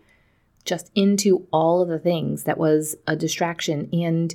just 0.65 0.91
into 0.95 1.47
all 1.53 1.83
of 1.83 1.89
the 1.89 1.99
things 1.99 2.45
that 2.45 2.59
was 2.59 2.97
a 3.07 3.17
distraction 3.17 3.89
and 3.93 4.35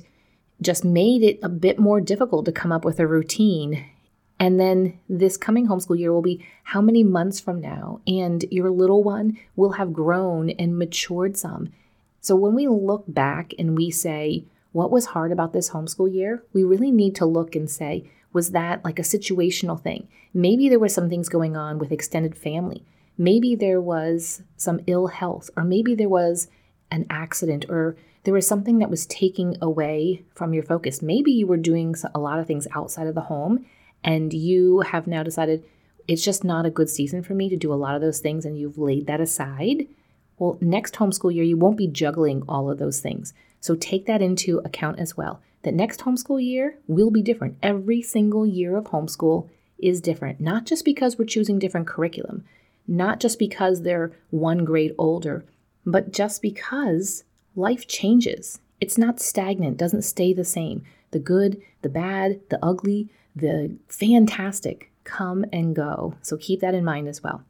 just 0.60 0.84
made 0.84 1.22
it 1.22 1.38
a 1.42 1.48
bit 1.48 1.78
more 1.78 2.00
difficult 2.00 2.44
to 2.44 2.52
come 2.52 2.72
up 2.72 2.84
with 2.84 3.00
a 3.00 3.06
routine 3.06 3.86
and 4.40 4.60
then 4.60 4.98
this 5.08 5.36
coming 5.36 5.66
homeschool 5.66 5.98
year 5.98 6.12
will 6.12 6.22
be 6.22 6.44
how 6.62 6.80
many 6.80 7.02
months 7.02 7.40
from 7.40 7.60
now? 7.60 8.00
And 8.06 8.44
your 8.50 8.70
little 8.70 9.02
one 9.02 9.38
will 9.56 9.72
have 9.72 9.92
grown 9.92 10.50
and 10.50 10.78
matured 10.78 11.36
some. 11.36 11.70
So 12.20 12.36
when 12.36 12.54
we 12.54 12.68
look 12.68 13.04
back 13.08 13.52
and 13.58 13.76
we 13.76 13.90
say, 13.90 14.44
what 14.72 14.90
was 14.90 15.06
hard 15.06 15.32
about 15.32 15.52
this 15.52 15.70
homeschool 15.70 16.12
year? 16.12 16.44
We 16.52 16.62
really 16.62 16.92
need 16.92 17.14
to 17.16 17.26
look 17.26 17.56
and 17.56 17.68
say, 17.68 18.10
was 18.32 18.50
that 18.50 18.84
like 18.84 18.98
a 18.98 19.02
situational 19.02 19.80
thing? 19.80 20.06
Maybe 20.34 20.68
there 20.68 20.78
were 20.78 20.88
some 20.88 21.08
things 21.08 21.28
going 21.28 21.56
on 21.56 21.78
with 21.78 21.90
extended 21.90 22.36
family. 22.36 22.84
Maybe 23.16 23.56
there 23.56 23.80
was 23.80 24.42
some 24.56 24.80
ill 24.86 25.08
health, 25.08 25.50
or 25.56 25.64
maybe 25.64 25.94
there 25.94 26.08
was 26.08 26.48
an 26.90 27.06
accident, 27.10 27.64
or 27.68 27.96
there 28.22 28.34
was 28.34 28.46
something 28.46 28.78
that 28.78 28.90
was 28.90 29.06
taking 29.06 29.56
away 29.60 30.22
from 30.34 30.54
your 30.54 30.62
focus. 30.62 31.02
Maybe 31.02 31.32
you 31.32 31.46
were 31.46 31.56
doing 31.56 31.96
a 32.14 32.20
lot 32.20 32.38
of 32.38 32.46
things 32.46 32.68
outside 32.72 33.08
of 33.08 33.16
the 33.16 33.22
home 33.22 33.66
and 34.04 34.32
you 34.32 34.80
have 34.80 35.06
now 35.06 35.22
decided 35.22 35.64
it's 36.06 36.24
just 36.24 36.44
not 36.44 36.66
a 36.66 36.70
good 36.70 36.88
season 36.88 37.22
for 37.22 37.34
me 37.34 37.48
to 37.48 37.56
do 37.56 37.72
a 37.72 37.76
lot 37.76 37.94
of 37.94 38.00
those 38.00 38.20
things 38.20 38.44
and 38.44 38.58
you've 38.58 38.78
laid 38.78 39.06
that 39.06 39.20
aside, 39.20 39.86
well, 40.38 40.56
next 40.60 40.94
homeschool 40.94 41.34
year, 41.34 41.44
you 41.44 41.56
won't 41.56 41.76
be 41.76 41.86
juggling 41.86 42.42
all 42.48 42.70
of 42.70 42.78
those 42.78 43.00
things. 43.00 43.34
So 43.60 43.74
take 43.74 44.06
that 44.06 44.22
into 44.22 44.58
account 44.64 44.98
as 44.98 45.16
well. 45.16 45.42
That 45.62 45.74
next 45.74 46.00
homeschool 46.00 46.42
year 46.42 46.78
will 46.86 47.10
be 47.10 47.22
different. 47.22 47.58
Every 47.62 48.00
single 48.00 48.46
year 48.46 48.76
of 48.76 48.84
homeschool 48.84 49.48
is 49.78 50.00
different, 50.00 50.40
not 50.40 50.64
just 50.64 50.84
because 50.84 51.18
we're 51.18 51.24
choosing 51.24 51.58
different 51.58 51.86
curriculum, 51.86 52.44
not 52.86 53.20
just 53.20 53.38
because 53.38 53.82
they're 53.82 54.12
one 54.30 54.64
grade 54.64 54.94
older, 54.96 55.44
but 55.84 56.12
just 56.12 56.40
because 56.40 57.24
life 57.54 57.86
changes. 57.86 58.60
It's 58.80 58.96
not 58.96 59.20
stagnant, 59.20 59.76
doesn't 59.76 60.02
stay 60.02 60.32
the 60.32 60.44
same. 60.44 60.84
The 61.10 61.18
good, 61.18 61.60
the 61.82 61.88
bad, 61.88 62.40
the 62.48 62.64
ugly, 62.64 63.08
the 63.38 63.76
fantastic 63.88 64.90
come 65.04 65.44
and 65.52 65.74
go. 65.74 66.14
So 66.22 66.36
keep 66.36 66.60
that 66.60 66.74
in 66.74 66.84
mind 66.84 67.08
as 67.08 67.22
well. 67.22 67.42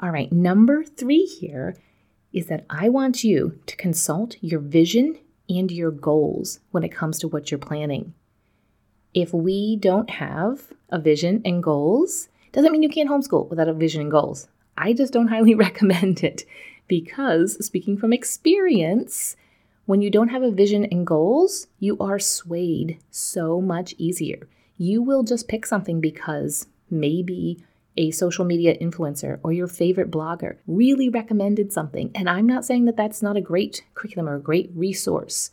All 0.00 0.10
right, 0.10 0.32
number 0.32 0.84
three 0.84 1.24
here 1.24 1.76
is 2.32 2.46
that 2.46 2.64
I 2.70 2.88
want 2.88 3.24
you 3.24 3.58
to 3.66 3.76
consult 3.76 4.36
your 4.40 4.60
vision 4.60 5.18
and 5.48 5.70
your 5.70 5.90
goals 5.90 6.60
when 6.70 6.82
it 6.82 6.94
comes 6.94 7.18
to 7.18 7.28
what 7.28 7.50
you're 7.50 7.58
planning. 7.58 8.14
If 9.12 9.34
we 9.34 9.76
don't 9.76 10.08
have 10.08 10.72
a 10.88 10.98
vision 10.98 11.42
and 11.44 11.62
goals, 11.62 12.28
doesn't 12.52 12.72
mean 12.72 12.82
you 12.82 12.88
can't 12.88 13.10
homeschool 13.10 13.50
without 13.50 13.68
a 13.68 13.74
vision 13.74 14.00
and 14.00 14.10
goals. 14.10 14.48
I 14.78 14.92
just 14.92 15.12
don't 15.12 15.28
highly 15.28 15.54
recommend 15.66 16.24
it 16.24 16.44
because, 16.88 17.64
speaking 17.64 17.96
from 17.98 18.12
experience, 18.12 19.36
when 19.84 20.00
you 20.00 20.10
don't 20.10 20.28
have 20.28 20.42
a 20.42 20.50
vision 20.50 20.86
and 20.86 21.06
goals, 21.06 21.66
you 21.78 21.98
are 21.98 22.18
swayed 22.18 22.98
so 23.10 23.60
much 23.60 23.94
easier 23.98 24.48
you 24.76 25.02
will 25.02 25.22
just 25.22 25.48
pick 25.48 25.66
something 25.66 26.00
because 26.00 26.66
maybe 26.90 27.62
a 27.96 28.10
social 28.10 28.44
media 28.44 28.76
influencer 28.78 29.38
or 29.42 29.52
your 29.52 29.66
favorite 29.66 30.10
blogger 30.10 30.56
really 30.66 31.08
recommended 31.08 31.72
something. 31.72 32.10
And 32.14 32.28
I'm 32.28 32.46
not 32.46 32.64
saying 32.64 32.86
that 32.86 32.96
that's 32.96 33.22
not 33.22 33.36
a 33.36 33.42
great 33.42 33.84
curriculum 33.94 34.28
or 34.28 34.36
a 34.36 34.40
great 34.40 34.70
resource. 34.74 35.50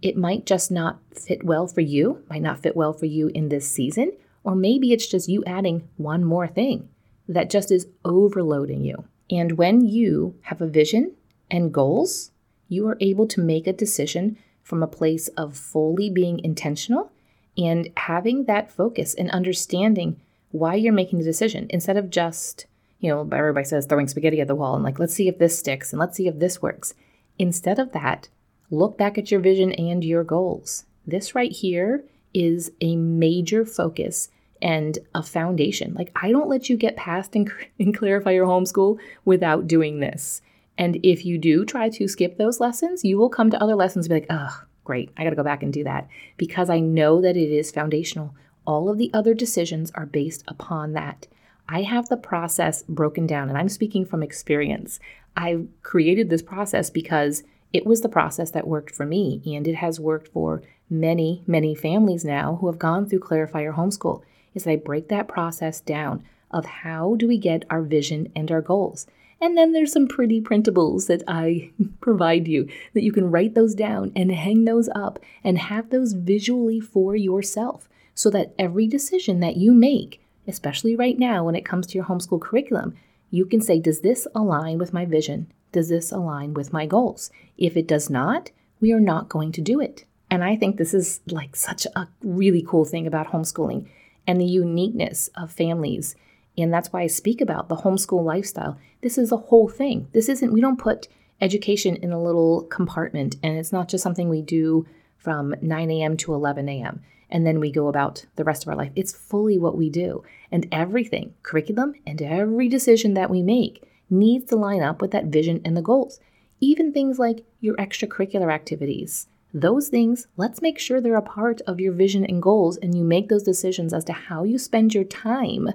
It 0.00 0.16
might 0.16 0.46
just 0.46 0.70
not 0.70 0.98
fit 1.12 1.44
well 1.44 1.66
for 1.68 1.80
you, 1.80 2.24
might 2.28 2.42
not 2.42 2.58
fit 2.58 2.76
well 2.76 2.92
for 2.92 3.06
you 3.06 3.28
in 3.28 3.48
this 3.48 3.70
season, 3.70 4.12
or 4.42 4.56
maybe 4.56 4.92
it's 4.92 5.06
just 5.06 5.28
you 5.28 5.44
adding 5.46 5.88
one 5.96 6.24
more 6.24 6.48
thing 6.48 6.88
that 7.28 7.50
just 7.50 7.70
is 7.70 7.86
overloading 8.04 8.82
you. 8.82 9.04
And 9.30 9.52
when 9.52 9.86
you 9.86 10.34
have 10.42 10.60
a 10.60 10.66
vision 10.66 11.14
and 11.48 11.72
goals, 11.72 12.32
you 12.68 12.88
are 12.88 12.96
able 13.00 13.28
to 13.28 13.40
make 13.40 13.68
a 13.68 13.72
decision 13.72 14.36
from 14.62 14.82
a 14.82 14.88
place 14.88 15.28
of 15.28 15.56
fully 15.56 16.10
being 16.10 16.42
intentional 16.42 17.11
and 17.56 17.90
having 17.96 18.44
that 18.44 18.70
focus 18.70 19.14
and 19.14 19.30
understanding 19.30 20.20
why 20.50 20.74
you're 20.74 20.92
making 20.92 21.18
the 21.18 21.24
decision 21.24 21.66
instead 21.70 21.96
of 21.96 22.10
just, 22.10 22.66
you 23.00 23.10
know, 23.10 23.28
everybody 23.32 23.64
says 23.64 23.86
throwing 23.86 24.08
spaghetti 24.08 24.40
at 24.40 24.48
the 24.48 24.54
wall 24.54 24.74
and 24.74 24.84
like, 24.84 24.98
let's 24.98 25.14
see 25.14 25.28
if 25.28 25.38
this 25.38 25.58
sticks 25.58 25.92
and 25.92 26.00
let's 26.00 26.16
see 26.16 26.28
if 26.28 26.38
this 26.38 26.62
works. 26.62 26.94
Instead 27.38 27.78
of 27.78 27.92
that, 27.92 28.28
look 28.70 28.96
back 28.96 29.18
at 29.18 29.30
your 29.30 29.40
vision 29.40 29.72
and 29.72 30.04
your 30.04 30.24
goals. 30.24 30.84
This 31.06 31.34
right 31.34 31.52
here 31.52 32.04
is 32.32 32.70
a 32.80 32.96
major 32.96 33.64
focus 33.64 34.28
and 34.60 34.98
a 35.14 35.22
foundation. 35.22 35.92
Like, 35.94 36.12
I 36.14 36.30
don't 36.30 36.48
let 36.48 36.70
you 36.70 36.76
get 36.76 36.96
past 36.96 37.34
and, 37.34 37.50
and 37.78 37.96
clarify 37.96 38.30
your 38.30 38.46
homeschool 38.46 38.98
without 39.24 39.66
doing 39.66 40.00
this. 40.00 40.40
And 40.78 40.98
if 41.02 41.24
you 41.24 41.36
do 41.36 41.64
try 41.64 41.90
to 41.90 42.08
skip 42.08 42.38
those 42.38 42.60
lessons, 42.60 43.04
you 43.04 43.18
will 43.18 43.28
come 43.28 43.50
to 43.50 43.62
other 43.62 43.74
lessons 43.74 44.06
and 44.06 44.10
be 44.10 44.20
like, 44.20 44.30
ugh, 44.30 44.66
Great, 44.84 45.10
I 45.16 45.24
got 45.24 45.30
to 45.30 45.36
go 45.36 45.44
back 45.44 45.62
and 45.62 45.72
do 45.72 45.84
that 45.84 46.08
because 46.36 46.68
I 46.68 46.80
know 46.80 47.20
that 47.20 47.36
it 47.36 47.50
is 47.50 47.70
foundational. 47.70 48.34
All 48.66 48.88
of 48.88 48.98
the 48.98 49.10
other 49.14 49.34
decisions 49.34 49.90
are 49.94 50.06
based 50.06 50.44
upon 50.48 50.92
that. 50.92 51.26
I 51.68 51.82
have 51.82 52.08
the 52.08 52.16
process 52.16 52.82
broken 52.88 53.26
down, 53.26 53.48
and 53.48 53.56
I'm 53.56 53.68
speaking 53.68 54.04
from 54.04 54.22
experience. 54.22 54.98
I 55.36 55.64
created 55.82 56.28
this 56.28 56.42
process 56.42 56.90
because 56.90 57.44
it 57.72 57.86
was 57.86 58.02
the 58.02 58.08
process 58.08 58.50
that 58.50 58.66
worked 58.66 58.94
for 58.94 59.06
me, 59.06 59.40
and 59.46 59.66
it 59.66 59.76
has 59.76 59.98
worked 59.98 60.28
for 60.28 60.62
many, 60.90 61.42
many 61.46 61.74
families 61.74 62.24
now 62.24 62.58
who 62.60 62.66
have 62.66 62.78
gone 62.78 63.08
through 63.08 63.20
Clarify 63.20 63.64
Clarifier 63.64 63.76
Homeschool. 63.76 64.22
Is 64.54 64.64
that 64.64 64.72
I 64.72 64.76
break 64.76 65.08
that 65.08 65.28
process 65.28 65.80
down 65.80 66.24
of 66.50 66.66
how 66.66 67.14
do 67.14 67.26
we 67.26 67.38
get 67.38 67.64
our 67.70 67.82
vision 67.82 68.30
and 68.36 68.50
our 68.50 68.60
goals. 68.60 69.06
And 69.42 69.58
then 69.58 69.72
there's 69.72 69.92
some 69.92 70.06
pretty 70.06 70.40
printables 70.40 71.08
that 71.08 71.24
I 71.26 71.72
provide 72.00 72.46
you 72.46 72.68
that 72.94 73.02
you 73.02 73.10
can 73.10 73.28
write 73.28 73.56
those 73.56 73.74
down 73.74 74.12
and 74.14 74.30
hang 74.30 74.64
those 74.64 74.88
up 74.94 75.18
and 75.42 75.58
have 75.58 75.90
those 75.90 76.12
visually 76.12 76.78
for 76.78 77.16
yourself 77.16 77.88
so 78.14 78.30
that 78.30 78.54
every 78.56 78.86
decision 78.86 79.40
that 79.40 79.56
you 79.56 79.74
make, 79.74 80.24
especially 80.46 80.94
right 80.94 81.18
now 81.18 81.44
when 81.44 81.56
it 81.56 81.64
comes 81.64 81.88
to 81.88 81.98
your 81.98 82.04
homeschool 82.04 82.40
curriculum, 82.40 82.94
you 83.32 83.44
can 83.44 83.60
say, 83.60 83.80
Does 83.80 84.02
this 84.02 84.28
align 84.32 84.78
with 84.78 84.92
my 84.92 85.04
vision? 85.04 85.52
Does 85.72 85.88
this 85.88 86.12
align 86.12 86.54
with 86.54 86.72
my 86.72 86.86
goals? 86.86 87.32
If 87.58 87.76
it 87.76 87.88
does 87.88 88.08
not, 88.08 88.52
we 88.80 88.92
are 88.92 89.00
not 89.00 89.28
going 89.28 89.50
to 89.52 89.60
do 89.60 89.80
it. 89.80 90.04
And 90.30 90.44
I 90.44 90.54
think 90.54 90.76
this 90.76 90.94
is 90.94 91.20
like 91.26 91.56
such 91.56 91.84
a 91.96 92.06
really 92.22 92.62
cool 92.62 92.84
thing 92.84 93.08
about 93.08 93.32
homeschooling 93.32 93.88
and 94.24 94.40
the 94.40 94.46
uniqueness 94.46 95.30
of 95.36 95.50
families 95.50 96.14
and 96.56 96.72
that's 96.72 96.92
why 96.92 97.02
I 97.02 97.06
speak 97.06 97.40
about 97.40 97.68
the 97.68 97.76
homeschool 97.76 98.24
lifestyle. 98.24 98.78
This 99.00 99.18
is 99.18 99.32
a 99.32 99.36
whole 99.36 99.68
thing. 99.68 100.08
This 100.12 100.28
isn't, 100.28 100.52
we 100.52 100.60
don't 100.60 100.78
put 100.78 101.08
education 101.40 101.96
in 101.96 102.12
a 102.12 102.22
little 102.22 102.62
compartment, 102.62 103.36
and 103.42 103.56
it's 103.58 103.72
not 103.72 103.88
just 103.88 104.02
something 104.02 104.28
we 104.28 104.42
do 104.42 104.86
from 105.16 105.54
9 105.60 105.90
a.m. 105.90 106.16
to 106.18 106.34
11 106.34 106.68
a.m. 106.68 107.00
and 107.30 107.46
then 107.46 107.60
we 107.60 107.70
go 107.70 107.88
about 107.88 108.26
the 108.36 108.44
rest 108.44 108.62
of 108.62 108.68
our 108.68 108.76
life. 108.76 108.92
It's 108.96 109.12
fully 109.12 109.58
what 109.58 109.76
we 109.76 109.88
do. 109.88 110.22
And 110.50 110.66
everything, 110.70 111.34
curriculum 111.42 111.94
and 112.06 112.20
every 112.20 112.68
decision 112.68 113.14
that 113.14 113.30
we 113.30 113.42
make, 113.42 113.82
needs 114.10 114.46
to 114.50 114.56
line 114.56 114.82
up 114.82 115.00
with 115.00 115.10
that 115.12 115.26
vision 115.26 115.60
and 115.64 115.76
the 115.76 115.82
goals. 115.82 116.20
Even 116.60 116.92
things 116.92 117.18
like 117.18 117.44
your 117.60 117.74
extracurricular 117.76 118.52
activities. 118.52 119.28
Those 119.54 119.88
things, 119.88 120.26
let's 120.36 120.62
make 120.62 120.78
sure 120.78 121.00
they're 121.00 121.14
a 121.14 121.22
part 121.22 121.60
of 121.62 121.80
your 121.80 121.92
vision 121.92 122.24
and 122.24 122.42
goals, 122.42 122.76
and 122.76 122.96
you 122.96 123.04
make 123.04 123.28
those 123.28 123.42
decisions 123.42 123.92
as 123.92 124.04
to 124.04 124.12
how 124.12 124.44
you 124.44 124.58
spend 124.58 124.94
your 124.94 125.04
time 125.04 125.68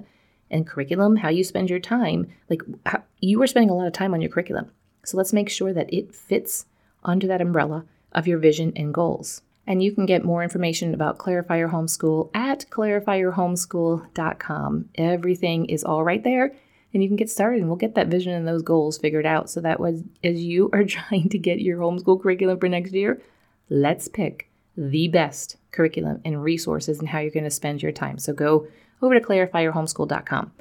and 0.50 0.66
curriculum, 0.66 1.16
how 1.16 1.28
you 1.28 1.44
spend 1.44 1.70
your 1.70 1.80
time. 1.80 2.28
Like 2.48 2.62
how, 2.86 3.02
you 3.20 3.40
are 3.42 3.46
spending 3.46 3.70
a 3.70 3.74
lot 3.74 3.86
of 3.86 3.92
time 3.92 4.14
on 4.14 4.20
your 4.20 4.30
curriculum. 4.30 4.70
So 5.04 5.16
let's 5.16 5.32
make 5.32 5.48
sure 5.48 5.72
that 5.72 5.92
it 5.92 6.14
fits 6.14 6.66
under 7.04 7.26
that 7.26 7.40
umbrella 7.40 7.84
of 8.12 8.26
your 8.26 8.38
vision 8.38 8.72
and 8.76 8.92
goals. 8.92 9.40
And 9.66 9.82
you 9.82 9.92
can 9.92 10.04
get 10.06 10.24
more 10.24 10.42
information 10.42 10.94
about 10.94 11.18
Clarify 11.18 11.58
Your 11.58 11.68
Homeschool 11.68 12.30
at 12.34 12.64
clarifyyourhomeschool.com. 12.70 14.88
Everything 14.94 15.66
is 15.66 15.84
all 15.84 16.04
right 16.04 16.24
there, 16.24 16.54
and 16.94 17.02
you 17.02 17.08
can 17.08 17.16
get 17.16 17.28
started 17.28 17.60
and 17.60 17.68
we'll 17.68 17.76
get 17.76 17.94
that 17.94 18.08
vision 18.08 18.32
and 18.32 18.48
those 18.48 18.62
goals 18.62 18.96
figured 18.96 19.26
out 19.26 19.50
so 19.50 19.60
that 19.60 19.78
was 19.78 20.02
as 20.24 20.42
you 20.42 20.70
are 20.72 20.84
trying 20.84 21.28
to 21.28 21.36
get 21.38 21.60
your 21.60 21.78
homeschool 21.78 22.22
curriculum 22.22 22.58
for 22.58 22.68
next 22.68 22.92
year, 22.92 23.20
let's 23.68 24.08
pick 24.08 24.48
the 24.76 25.08
best 25.08 25.56
curriculum 25.70 26.20
and 26.24 26.42
resources 26.42 26.98
and 26.98 27.08
how 27.08 27.18
you're 27.18 27.30
going 27.30 27.44
to 27.44 27.50
spend 27.50 27.82
your 27.82 27.92
time. 27.92 28.18
So 28.18 28.32
go 28.32 28.66
over 29.02 29.18
to 29.18 29.24
clarifyyourhomeschool.com. 29.24 30.52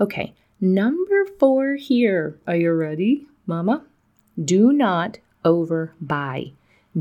Okay, 0.00 0.34
number 0.60 1.26
four 1.38 1.76
here. 1.76 2.38
Are 2.46 2.56
you 2.56 2.72
ready, 2.72 3.26
Mama? 3.46 3.84
Do 4.42 4.72
not 4.72 5.18
overbuy. 5.44 6.52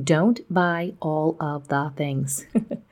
Don't 0.04 0.42
buy 0.54 0.94
all 1.02 1.38
of 1.40 1.68
the 1.68 1.92
things. 1.96 2.46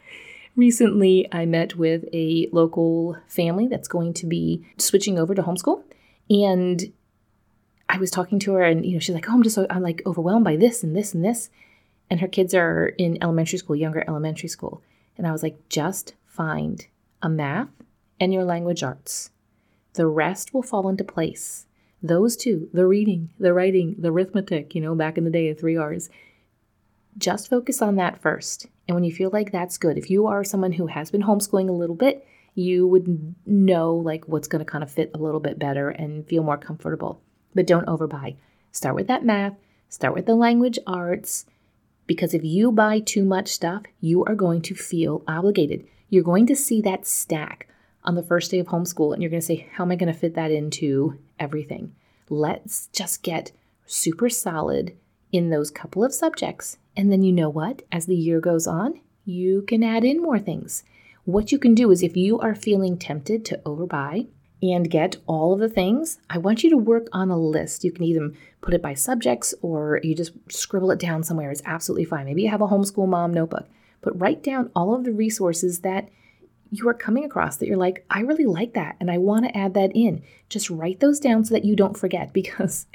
Recently, 0.55 1.27
I 1.31 1.45
met 1.45 1.75
with 1.75 2.05
a 2.13 2.47
local 2.51 3.17
family 3.27 3.67
that's 3.67 3.88
going 3.88 4.13
to 4.15 4.25
be 4.25 4.65
switching 4.77 5.17
over 5.17 5.33
to 5.33 5.41
homeschool, 5.41 5.83
and 6.29 6.93
I 7.89 7.97
was 7.97 8.12
talking 8.12 8.39
to 8.39 8.53
her, 8.53 8.63
and 8.63 8.85
you 8.85 8.93
know, 8.93 9.00
she's 9.00 9.15
like, 9.15 9.27
"Oh, 9.29 9.33
I'm 9.33 9.43
just 9.43 9.57
I'm 9.57 9.81
like 9.81 10.01
overwhelmed 10.05 10.45
by 10.45 10.55
this 10.55 10.83
and 10.83 10.95
this 10.95 11.13
and 11.13 11.25
this," 11.25 11.50
and 12.09 12.19
her 12.19 12.27
kids 12.27 12.53
are 12.53 12.88
in 12.97 13.17
elementary 13.21 13.57
school, 13.57 13.75
younger 13.75 14.03
elementary 14.07 14.50
school, 14.50 14.81
and 15.17 15.25
I 15.25 15.31
was 15.31 15.43
like, 15.43 15.57
"Just 15.69 16.13
find 16.27 16.85
a 17.21 17.29
math 17.29 17.69
and 18.23 18.33
your 18.33 18.45
language 18.45 18.83
arts. 18.83 19.31
The 19.95 20.07
rest 20.07 20.53
will 20.53 20.63
fall 20.63 20.87
into 20.87 21.03
place." 21.03 21.67
Those 22.01 22.37
two, 22.37 22.69
the 22.73 22.87
reading, 22.87 23.29
the 23.37 23.53
writing, 23.53 23.95
the 23.99 24.11
arithmetic, 24.11 24.75
you 24.75 24.81
know, 24.81 24.95
back 24.95 25.17
in 25.17 25.25
the 25.25 25.29
day, 25.29 25.51
the 25.51 25.59
three 25.59 25.75
R's, 25.77 26.09
just 27.17 27.49
focus 27.49 27.81
on 27.81 27.95
that 27.97 28.21
first. 28.21 28.67
And 28.87 28.95
when 28.95 29.03
you 29.03 29.11
feel 29.11 29.29
like 29.31 29.51
that's 29.51 29.77
good, 29.77 29.97
if 29.97 30.09
you 30.09 30.27
are 30.27 30.43
someone 30.43 30.73
who 30.73 30.87
has 30.87 31.11
been 31.11 31.23
homeschooling 31.23 31.69
a 31.69 31.79
little 31.81 31.95
bit, 31.95 32.25
you 32.55 32.87
would 32.87 33.35
know 33.45 33.95
like 33.95 34.27
what's 34.27 34.47
going 34.47 34.63
to 34.65 34.71
kind 34.71 34.83
of 34.83 34.91
fit 34.91 35.11
a 35.13 35.17
little 35.17 35.39
bit 35.39 35.59
better 35.59 35.89
and 35.89 36.27
feel 36.27 36.43
more 36.43 36.57
comfortable. 36.57 37.21
But 37.55 37.67
don't 37.67 37.87
overbuy. 37.87 38.35
Start 38.71 38.95
with 38.95 39.07
that 39.07 39.25
math, 39.25 39.55
start 39.89 40.13
with 40.13 40.25
the 40.25 40.35
language 40.35 40.79
arts, 40.85 41.45
because 42.05 42.33
if 42.33 42.43
you 42.43 42.71
buy 42.71 42.99
too 42.99 43.23
much 43.23 43.47
stuff, 43.47 43.83
you 44.01 44.25
are 44.25 44.35
going 44.35 44.61
to 44.63 44.75
feel 44.75 45.23
obligated. 45.27 45.85
You're 46.09 46.23
going 46.31 46.47
to 46.47 46.55
see 46.55 46.81
that 46.81 47.07
stack 47.07 47.69
on 48.03 48.15
the 48.15 48.24
first 48.24 48.51
day 48.51 48.60
of 48.60 48.67
homeschool 48.67 49.13
and 49.13 49.22
you're 49.22 49.29
going 49.29 49.41
to 49.41 49.45
say, 49.45 49.67
How 49.74 49.83
am 49.83 49.91
I 49.91 49.95
going 49.95 50.12
to 50.12 50.17
fit 50.17 50.36
that 50.36 50.51
into 50.51 51.19
everything? 51.39 51.95
Let's 52.29 52.88
just 52.88 53.24
get 53.24 53.51
super 53.86 54.29
solid 54.29 54.95
in 55.31 55.50
those 55.50 55.72
couple 55.72 56.03
of 56.03 56.13
subjects 56.13 56.77
and 56.95 57.12
then 57.12 57.24
you 57.24 57.31
know 57.31 57.50
what? 57.50 57.81
As 57.91 58.05
the 58.05 58.15
year 58.15 58.39
goes 58.39 58.67
on, 58.67 59.00
you 59.25 59.63
can 59.63 59.83
add 59.83 60.03
in 60.03 60.22
more 60.22 60.39
things. 60.39 60.83
What 61.25 61.51
you 61.51 61.57
can 61.57 61.74
do 61.74 61.89
is 61.91 62.03
if 62.03 62.17
you 62.17 62.39
are 62.39 62.55
feeling 62.55 62.98
tempted 62.98 63.45
to 63.45 63.62
overbuy 63.65 64.27
and 64.62 64.89
get 64.89 65.17
all 65.25 65.53
of 65.53 65.60
the 65.60 65.69
things, 65.69 66.19
I 66.30 66.38
want 66.38 66.63
you 66.63 66.69
to 66.69 66.77
work 66.77 67.08
on 67.12 67.30
a 67.30 67.38
list. 67.38 67.84
You 67.84 67.91
can 67.91 68.04
either 68.04 68.32
put 68.62 68.73
it 68.73 68.82
by 68.82 68.93
subjects 68.93 69.54
or 69.62 69.99
you 70.04 70.15
just 70.15 70.34
scribble 70.49 70.91
it 70.91 70.99
down 70.99 71.23
somewhere. 71.23 71.51
It's 71.51 71.62
absolutely 71.65 72.06
fine. 72.06 72.25
Maybe 72.25 72.43
you 72.43 72.49
have 72.49 72.62
a 72.62 72.67
homeschool 72.67 73.08
mom 73.08 73.34
notebook, 73.34 73.67
but 74.01 74.19
write 74.19 74.43
down 74.43 74.69
all 74.75 74.93
of 74.93 75.04
the 75.04 75.12
resources 75.12 75.80
that 75.80 76.10
you 76.73 76.89
are 76.89 76.93
coming 76.93 77.23
across 77.23 77.57
that 77.57 77.67
you're 77.67 77.77
like, 77.77 78.05
I 78.09 78.21
really 78.21 78.45
like 78.45 78.73
that 78.73 78.95
and 78.99 79.12
I 79.12 79.17
want 79.17 79.45
to 79.45 79.57
add 79.57 79.73
that 79.75 79.91
in. 79.93 80.23
Just 80.49 80.69
write 80.69 80.99
those 80.99 81.19
down 81.19 81.45
so 81.45 81.53
that 81.53 81.65
you 81.65 81.75
don't 81.75 81.97
forget 81.97 82.33
because 82.33 82.88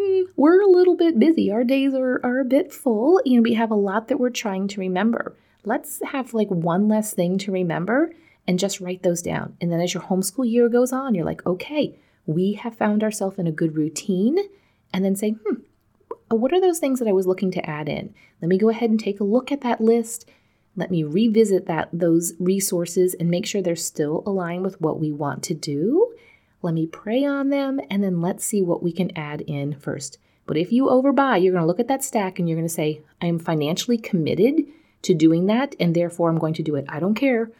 Hmm, 0.00 0.22
we're 0.36 0.60
a 0.60 0.70
little 0.70 0.96
bit 0.96 1.18
busy. 1.18 1.50
Our 1.50 1.64
days 1.64 1.94
are, 1.94 2.20
are 2.24 2.40
a 2.40 2.44
bit 2.44 2.72
full 2.72 3.20
and 3.24 3.42
we 3.42 3.54
have 3.54 3.70
a 3.70 3.76
lot 3.76 4.08
that 4.08 4.18
we're 4.18 4.30
trying 4.30 4.68
to 4.68 4.80
remember. 4.80 5.36
Let's 5.64 6.00
have 6.12 6.32
like 6.32 6.48
one 6.48 6.88
less 6.88 7.12
thing 7.12 7.38
to 7.38 7.52
remember 7.52 8.12
and 8.46 8.58
just 8.58 8.80
write 8.80 9.02
those 9.02 9.20
down. 9.20 9.56
And 9.60 9.70
then 9.70 9.80
as 9.80 9.92
your 9.92 10.04
homeschool 10.04 10.50
year 10.50 10.68
goes 10.68 10.92
on, 10.92 11.14
you're 11.14 11.24
like, 11.24 11.44
okay, 11.44 11.98
we 12.24 12.54
have 12.54 12.76
found 12.76 13.02
ourselves 13.02 13.38
in 13.38 13.46
a 13.46 13.52
good 13.52 13.76
routine. 13.76 14.38
And 14.92 15.04
then 15.04 15.16
say, 15.16 15.32
hmm, 15.32 15.60
what 16.30 16.52
are 16.52 16.60
those 16.60 16.78
things 16.78 16.98
that 16.98 17.08
I 17.08 17.12
was 17.12 17.26
looking 17.26 17.50
to 17.52 17.68
add 17.68 17.88
in? 17.88 18.14
Let 18.40 18.48
me 18.48 18.58
go 18.58 18.70
ahead 18.70 18.90
and 18.90 18.98
take 18.98 19.20
a 19.20 19.24
look 19.24 19.52
at 19.52 19.60
that 19.60 19.80
list. 19.80 20.28
Let 20.76 20.90
me 20.90 21.02
revisit 21.02 21.66
that 21.66 21.88
those 21.92 22.34
resources 22.38 23.14
and 23.14 23.30
make 23.30 23.46
sure 23.46 23.60
they're 23.60 23.76
still 23.76 24.22
aligned 24.24 24.62
with 24.62 24.80
what 24.80 25.00
we 25.00 25.12
want 25.12 25.42
to 25.44 25.54
do. 25.54 26.14
Let 26.62 26.74
me 26.74 26.86
pray 26.86 27.24
on 27.24 27.48
them, 27.50 27.80
and 27.90 28.04
then 28.04 28.20
let's 28.20 28.44
see 28.44 28.62
what 28.62 28.82
we 28.82 28.92
can 28.92 29.16
add 29.16 29.40
in 29.42 29.74
first. 29.74 30.18
But 30.46 30.56
if 30.56 30.72
you 30.72 30.84
overbuy, 30.86 31.42
you're 31.42 31.52
going 31.52 31.62
to 31.62 31.66
look 31.66 31.80
at 31.80 31.88
that 31.88 32.04
stack 32.04 32.38
and 32.38 32.48
you're 32.48 32.58
going 32.58 32.68
to 32.68 32.74
say, 32.74 33.02
I 33.22 33.26
am 33.26 33.38
financially 33.38 33.98
committed 33.98 34.62
to 35.02 35.14
doing 35.14 35.46
that, 35.46 35.74
and 35.80 35.94
therefore 35.94 36.28
I'm 36.28 36.38
going 36.38 36.54
to 36.54 36.62
do 36.62 36.76
it. 36.76 36.84
I 36.88 37.00
don't 37.00 37.14
care 37.14 37.50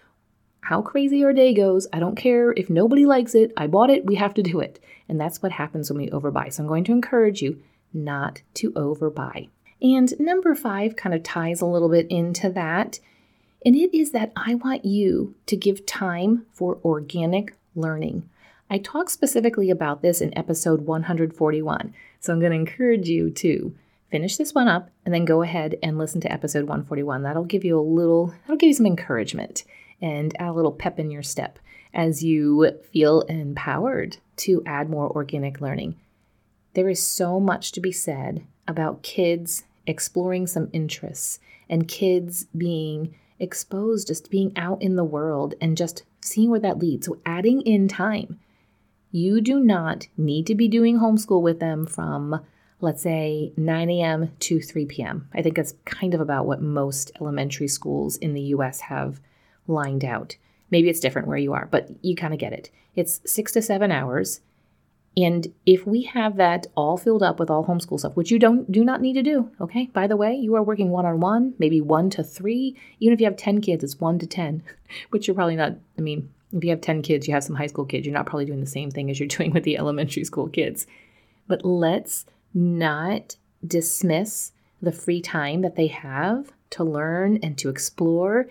how 0.62 0.82
crazy 0.82 1.24
our 1.24 1.32
day 1.32 1.54
goes. 1.54 1.86
I 1.92 1.98
don't 1.98 2.16
care 2.16 2.52
if 2.52 2.68
nobody 2.68 3.06
likes 3.06 3.34
it. 3.34 3.52
I 3.56 3.66
bought 3.66 3.90
it. 3.90 4.04
We 4.04 4.16
have 4.16 4.34
to 4.34 4.42
do 4.42 4.60
it. 4.60 4.78
And 5.08 5.20
that's 5.20 5.42
what 5.42 5.52
happens 5.52 5.90
when 5.90 6.02
we 6.02 6.10
overbuy. 6.10 6.52
So 6.52 6.62
I'm 6.62 6.68
going 6.68 6.84
to 6.84 6.92
encourage 6.92 7.42
you 7.42 7.62
not 7.94 8.42
to 8.54 8.70
overbuy. 8.72 9.48
And 9.82 10.12
number 10.18 10.54
five 10.54 10.96
kind 10.96 11.14
of 11.14 11.22
ties 11.22 11.60
a 11.60 11.66
little 11.66 11.88
bit 11.88 12.06
into 12.10 12.50
that. 12.50 13.00
And 13.64 13.76
it 13.76 13.96
is 13.96 14.12
that 14.12 14.32
I 14.36 14.54
want 14.54 14.84
you 14.84 15.34
to 15.46 15.56
give 15.56 15.86
time 15.86 16.46
for 16.52 16.78
organic 16.84 17.54
learning. 17.74 18.28
I 18.70 18.78
talk 18.78 19.10
specifically 19.10 19.70
about 19.70 20.00
this 20.00 20.20
in 20.20 20.36
episode 20.38 20.82
141, 20.82 21.92
so 22.20 22.32
I'm 22.32 22.40
going 22.40 22.52
to 22.52 22.58
encourage 22.58 23.08
you 23.08 23.30
to 23.30 23.74
finish 24.10 24.36
this 24.36 24.54
one 24.54 24.68
up 24.68 24.90
and 25.04 25.12
then 25.12 25.24
go 25.24 25.42
ahead 25.42 25.76
and 25.82 25.98
listen 25.98 26.20
to 26.22 26.32
episode 26.32 26.68
141. 26.68 27.22
That'll 27.22 27.44
give 27.44 27.64
you 27.64 27.78
a 27.78 27.82
little, 27.82 28.34
that'll 28.42 28.56
give 28.56 28.68
you 28.68 28.74
some 28.74 28.86
encouragement 28.86 29.64
and 30.00 30.34
add 30.38 30.50
a 30.50 30.52
little 30.52 30.72
pep 30.72 30.98
in 30.98 31.10
your 31.10 31.22
step 31.22 31.58
as 31.92 32.22
you 32.22 32.78
feel 32.92 33.22
empowered 33.22 34.18
to 34.36 34.62
add 34.64 34.88
more 34.88 35.10
organic 35.10 35.60
learning. 35.60 35.96
There 36.74 36.88
is 36.88 37.04
so 37.04 37.40
much 37.40 37.72
to 37.72 37.80
be 37.80 37.92
said 37.92 38.46
about 38.68 39.02
kids 39.02 39.64
exploring 39.86 40.46
some 40.46 40.68
interests 40.72 41.38
and 41.68 41.88
kids 41.88 42.46
being 42.56 43.14
exposed, 43.38 44.08
just 44.08 44.30
being 44.30 44.52
out 44.56 44.82
in 44.82 44.96
the 44.96 45.04
world 45.04 45.54
and 45.60 45.76
just 45.76 46.04
seeing 46.20 46.50
where 46.50 46.60
that 46.60 46.78
leads. 46.78 47.06
So, 47.06 47.18
adding 47.24 47.62
in 47.62 47.88
time 47.88 48.38
you 49.12 49.40
do 49.40 49.58
not 49.58 50.06
need 50.16 50.46
to 50.46 50.54
be 50.54 50.68
doing 50.68 50.98
homeschool 50.98 51.42
with 51.42 51.58
them 51.58 51.86
from, 51.86 52.40
let's 52.80 53.02
say, 53.02 53.52
9 53.56 53.90
a.m. 53.90 54.30
to 54.40 54.60
3 54.60 54.86
p.m. 54.86 55.28
I 55.34 55.42
think 55.42 55.56
that's 55.56 55.74
kind 55.84 56.14
of 56.14 56.20
about 56.20 56.46
what 56.46 56.62
most 56.62 57.10
elementary 57.20 57.68
schools 57.68 58.16
in 58.18 58.34
the 58.34 58.42
US 58.42 58.80
have 58.80 59.20
lined 59.66 60.04
out. 60.04 60.36
Maybe 60.70 60.88
it's 60.88 61.00
different 61.00 61.26
where 61.26 61.36
you 61.36 61.52
are, 61.52 61.66
but 61.70 61.90
you 62.02 62.14
kind 62.14 62.32
of 62.32 62.38
get 62.38 62.52
it. 62.52 62.70
It's 62.94 63.20
six 63.26 63.52
to 63.52 63.62
seven 63.62 63.90
hours. 63.90 64.40
And 65.24 65.52
if 65.66 65.86
we 65.86 66.02
have 66.04 66.36
that 66.36 66.66
all 66.76 66.96
filled 66.96 67.22
up 67.22 67.40
with 67.40 67.50
all 67.50 67.64
homeschool 67.64 67.98
stuff, 67.98 68.16
which 68.16 68.30
you 68.30 68.38
don't 68.38 68.70
do 68.70 68.84
not 68.84 69.00
need 69.00 69.14
to 69.14 69.22
do, 69.22 69.50
okay? 69.60 69.86
By 69.92 70.06
the 70.06 70.16
way, 70.16 70.34
you 70.34 70.54
are 70.54 70.62
working 70.62 70.90
one 70.90 71.04
on 71.04 71.20
one, 71.20 71.54
maybe 71.58 71.80
one 71.80 72.10
to 72.10 72.22
three. 72.22 72.76
Even 73.00 73.12
if 73.12 73.20
you 73.20 73.26
have 73.26 73.36
10 73.36 73.60
kids, 73.60 73.82
it's 73.82 74.00
one 74.00 74.18
to 74.20 74.26
10, 74.26 74.62
which 75.10 75.26
you're 75.26 75.34
probably 75.34 75.56
not, 75.56 75.74
I 75.98 76.00
mean, 76.00 76.30
if 76.52 76.64
you 76.64 76.70
have 76.70 76.80
10 76.80 77.02
kids, 77.02 77.26
you 77.26 77.34
have 77.34 77.44
some 77.44 77.56
high 77.56 77.66
school 77.66 77.84
kids, 77.84 78.06
you're 78.06 78.14
not 78.14 78.26
probably 78.26 78.44
doing 78.44 78.60
the 78.60 78.66
same 78.66 78.90
thing 78.90 79.10
as 79.10 79.18
you're 79.18 79.28
doing 79.36 79.52
with 79.52 79.64
the 79.64 79.76
elementary 79.78 80.24
school 80.24 80.48
kids. 80.48 80.86
But 81.46 81.64
let's 81.64 82.24
not 82.54 83.36
dismiss 83.66 84.52
the 84.80 84.92
free 84.92 85.20
time 85.20 85.60
that 85.62 85.76
they 85.76 85.88
have 85.88 86.52
to 86.70 86.84
learn 86.84 87.38
and 87.42 87.58
to 87.58 87.68
explore. 87.68 88.48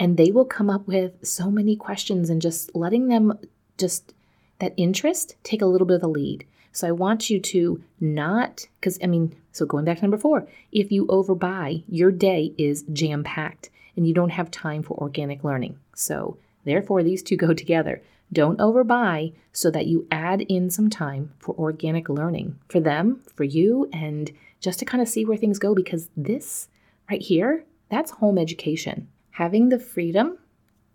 And 0.00 0.16
they 0.16 0.30
will 0.30 0.44
come 0.44 0.70
up 0.70 0.86
with 0.86 1.26
so 1.26 1.50
many 1.50 1.76
questions 1.76 2.30
and 2.30 2.40
just 2.40 2.74
letting 2.74 3.08
them 3.08 3.38
just 3.76 4.14
that 4.58 4.74
interest 4.76 5.36
take 5.42 5.62
a 5.62 5.66
little 5.66 5.86
bit 5.86 5.94
of 5.94 6.00
the 6.00 6.08
lead. 6.08 6.44
So 6.72 6.86
I 6.86 6.92
want 6.92 7.30
you 7.30 7.40
to 7.40 7.82
not, 8.00 8.66
because 8.80 8.98
I 9.02 9.06
mean, 9.06 9.34
so 9.52 9.66
going 9.66 9.84
back 9.84 9.98
to 9.98 10.02
number 10.02 10.18
four, 10.18 10.46
if 10.70 10.92
you 10.92 11.06
overbuy, 11.06 11.84
your 11.88 12.10
day 12.10 12.54
is 12.58 12.84
jam 12.92 13.24
packed 13.24 13.70
and 13.96 14.06
you 14.06 14.14
don't 14.14 14.30
have 14.30 14.50
time 14.50 14.82
for 14.82 14.96
organic 14.98 15.42
learning. 15.42 15.78
So 15.94 16.38
Therefore, 16.68 17.02
these 17.02 17.22
two 17.22 17.36
go 17.46 17.54
together. 17.54 18.02
Don't 18.30 18.58
overbuy 18.58 19.32
so 19.52 19.70
that 19.70 19.86
you 19.86 20.06
add 20.10 20.42
in 20.42 20.68
some 20.68 20.90
time 20.90 21.32
for 21.38 21.54
organic 21.54 22.10
learning 22.10 22.58
for 22.68 22.78
them, 22.78 23.22
for 23.34 23.44
you, 23.44 23.88
and 23.90 24.30
just 24.60 24.78
to 24.80 24.84
kind 24.84 25.00
of 25.00 25.08
see 25.08 25.24
where 25.24 25.38
things 25.38 25.58
go 25.58 25.74
because 25.74 26.10
this 26.14 26.68
right 27.10 27.22
here, 27.22 27.64
that's 27.88 28.10
home 28.10 28.36
education. 28.36 29.08
Having 29.30 29.70
the 29.70 29.78
freedom 29.78 30.36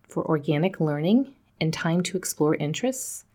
for 0.08 0.23
organic 0.26 0.80
learning 0.80 1.34
and 1.60 1.73
time 1.73 2.04
to 2.04 2.17
explore 2.17 2.54
interests 2.54 3.26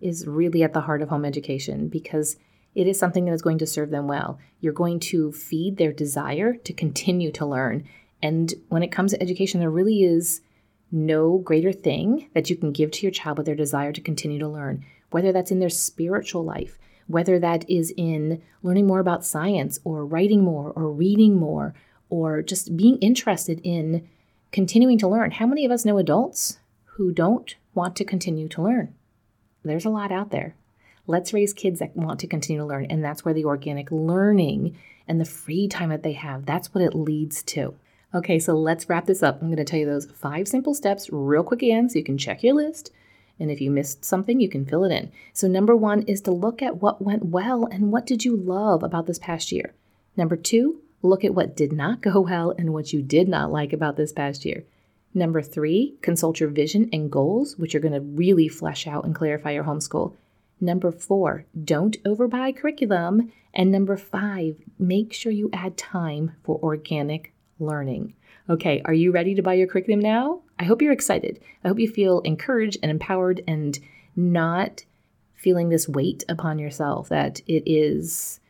is 0.00 0.26
really 0.26 0.62
at 0.62 0.72
the 0.72 0.82
heart 0.82 1.02
of 1.02 1.08
home 1.08 1.24
education 1.24 1.88
because 1.88 2.36
it 2.74 2.86
is 2.86 2.98
something 2.98 3.24
that 3.24 3.32
is 3.32 3.42
going 3.42 3.58
to 3.58 3.66
serve 3.66 3.90
them 3.90 4.08
well. 4.08 4.38
You're 4.60 4.72
going 4.72 5.00
to 5.00 5.32
feed 5.32 5.76
their 5.76 5.92
desire 5.92 6.54
to 6.54 6.72
continue 6.72 7.30
to 7.32 7.46
learn. 7.46 7.84
And 8.22 8.52
when 8.68 8.82
it 8.82 8.92
comes 8.92 9.12
to 9.12 9.22
education, 9.22 9.60
there 9.60 9.70
really 9.70 10.02
is 10.02 10.40
no 10.90 11.38
greater 11.38 11.72
thing 11.72 12.28
that 12.34 12.50
you 12.50 12.56
can 12.56 12.72
give 12.72 12.90
to 12.92 13.02
your 13.02 13.12
child 13.12 13.36
but 13.36 13.46
their 13.46 13.54
desire 13.54 13.92
to 13.92 14.00
continue 14.00 14.38
to 14.38 14.48
learn, 14.48 14.84
whether 15.10 15.32
that's 15.32 15.50
in 15.50 15.58
their 15.58 15.68
spiritual 15.68 16.44
life, 16.44 16.78
whether 17.06 17.38
that 17.38 17.68
is 17.68 17.92
in 17.96 18.42
learning 18.62 18.86
more 18.86 19.00
about 19.00 19.24
science 19.24 19.78
or 19.84 20.06
writing 20.06 20.42
more 20.42 20.70
or 20.72 20.90
reading 20.90 21.36
more 21.36 21.74
or 22.08 22.42
just 22.42 22.76
being 22.76 22.96
interested 22.98 23.60
in 23.64 24.08
continuing 24.52 24.98
to 24.98 25.08
learn. 25.08 25.32
How 25.32 25.46
many 25.46 25.64
of 25.64 25.72
us 25.72 25.84
know 25.84 25.98
adults 25.98 26.58
who 26.84 27.12
don't 27.12 27.56
want 27.74 27.96
to 27.96 28.04
continue 28.04 28.48
to 28.48 28.62
learn? 28.62 28.94
There's 29.64 29.84
a 29.84 29.90
lot 29.90 30.12
out 30.12 30.30
there. 30.30 30.54
Let's 31.06 31.32
raise 31.32 31.52
kids 31.52 31.80
that 31.80 31.96
want 31.96 32.20
to 32.20 32.26
continue 32.26 32.60
to 32.60 32.66
learn. 32.66 32.86
And 32.86 33.04
that's 33.04 33.24
where 33.24 33.34
the 33.34 33.44
organic 33.44 33.90
learning 33.90 34.76
and 35.06 35.20
the 35.20 35.24
free 35.24 35.68
time 35.68 35.90
that 35.90 36.02
they 36.02 36.12
have, 36.12 36.46
that's 36.46 36.74
what 36.74 36.82
it 36.82 36.94
leads 36.94 37.42
to. 37.42 37.74
Okay, 38.14 38.38
so 38.38 38.54
let's 38.54 38.88
wrap 38.88 39.06
this 39.06 39.22
up. 39.22 39.40
I'm 39.40 39.48
going 39.48 39.56
to 39.56 39.64
tell 39.64 39.78
you 39.78 39.86
those 39.86 40.06
five 40.06 40.48
simple 40.48 40.72
steps 40.72 41.10
real 41.10 41.42
quick 41.42 41.62
again 41.62 41.88
so 41.88 41.98
you 41.98 42.04
can 42.04 42.16
check 42.16 42.42
your 42.42 42.54
list. 42.54 42.90
And 43.40 43.50
if 43.50 43.60
you 43.60 43.70
missed 43.70 44.04
something, 44.04 44.40
you 44.40 44.48
can 44.48 44.64
fill 44.64 44.84
it 44.84 44.92
in. 44.92 45.10
So, 45.32 45.48
number 45.48 45.74
one 45.74 46.02
is 46.02 46.20
to 46.22 46.30
look 46.30 46.62
at 46.62 46.80
what 46.80 47.02
went 47.02 47.26
well 47.26 47.66
and 47.66 47.90
what 47.90 48.06
did 48.06 48.24
you 48.24 48.36
love 48.36 48.84
about 48.84 49.06
this 49.06 49.18
past 49.18 49.50
year. 49.50 49.74
Number 50.16 50.36
two, 50.36 50.80
look 51.02 51.24
at 51.24 51.34
what 51.34 51.56
did 51.56 51.72
not 51.72 52.00
go 52.00 52.20
well 52.20 52.54
and 52.56 52.72
what 52.72 52.92
you 52.92 53.02
did 53.02 53.28
not 53.28 53.50
like 53.50 53.72
about 53.72 53.96
this 53.96 54.12
past 54.12 54.44
year. 54.44 54.64
Number 55.14 55.40
three, 55.40 55.94
consult 56.02 56.40
your 56.40 56.48
vision 56.48 56.90
and 56.92 57.10
goals, 57.10 57.56
which 57.56 57.74
are 57.74 57.80
going 57.80 57.94
to 57.94 58.00
really 58.00 58.48
flesh 58.48 58.86
out 58.86 59.04
and 59.04 59.14
clarify 59.14 59.52
your 59.52 59.64
homeschool. 59.64 60.14
Number 60.60 60.90
four, 60.90 61.46
don't 61.64 62.02
overbuy 62.02 62.56
curriculum. 62.56 63.32
And 63.52 63.70
number 63.70 63.96
five, 63.96 64.56
make 64.78 65.12
sure 65.12 65.30
you 65.30 65.50
add 65.52 65.76
time 65.76 66.32
for 66.42 66.58
organic 66.62 67.32
learning. 67.60 68.14
Okay, 68.50 68.82
are 68.84 68.92
you 68.92 69.12
ready 69.12 69.34
to 69.36 69.42
buy 69.42 69.54
your 69.54 69.68
curriculum 69.68 70.00
now? 70.00 70.42
I 70.58 70.64
hope 70.64 70.82
you're 70.82 70.92
excited. 70.92 71.40
I 71.62 71.68
hope 71.68 71.78
you 71.78 71.88
feel 71.88 72.20
encouraged 72.20 72.78
and 72.82 72.90
empowered 72.90 73.42
and 73.46 73.78
not 74.16 74.84
feeling 75.34 75.68
this 75.68 75.88
weight 75.88 76.24
upon 76.28 76.58
yourself 76.58 77.08
that 77.08 77.40
it 77.46 77.62
is 77.66 78.40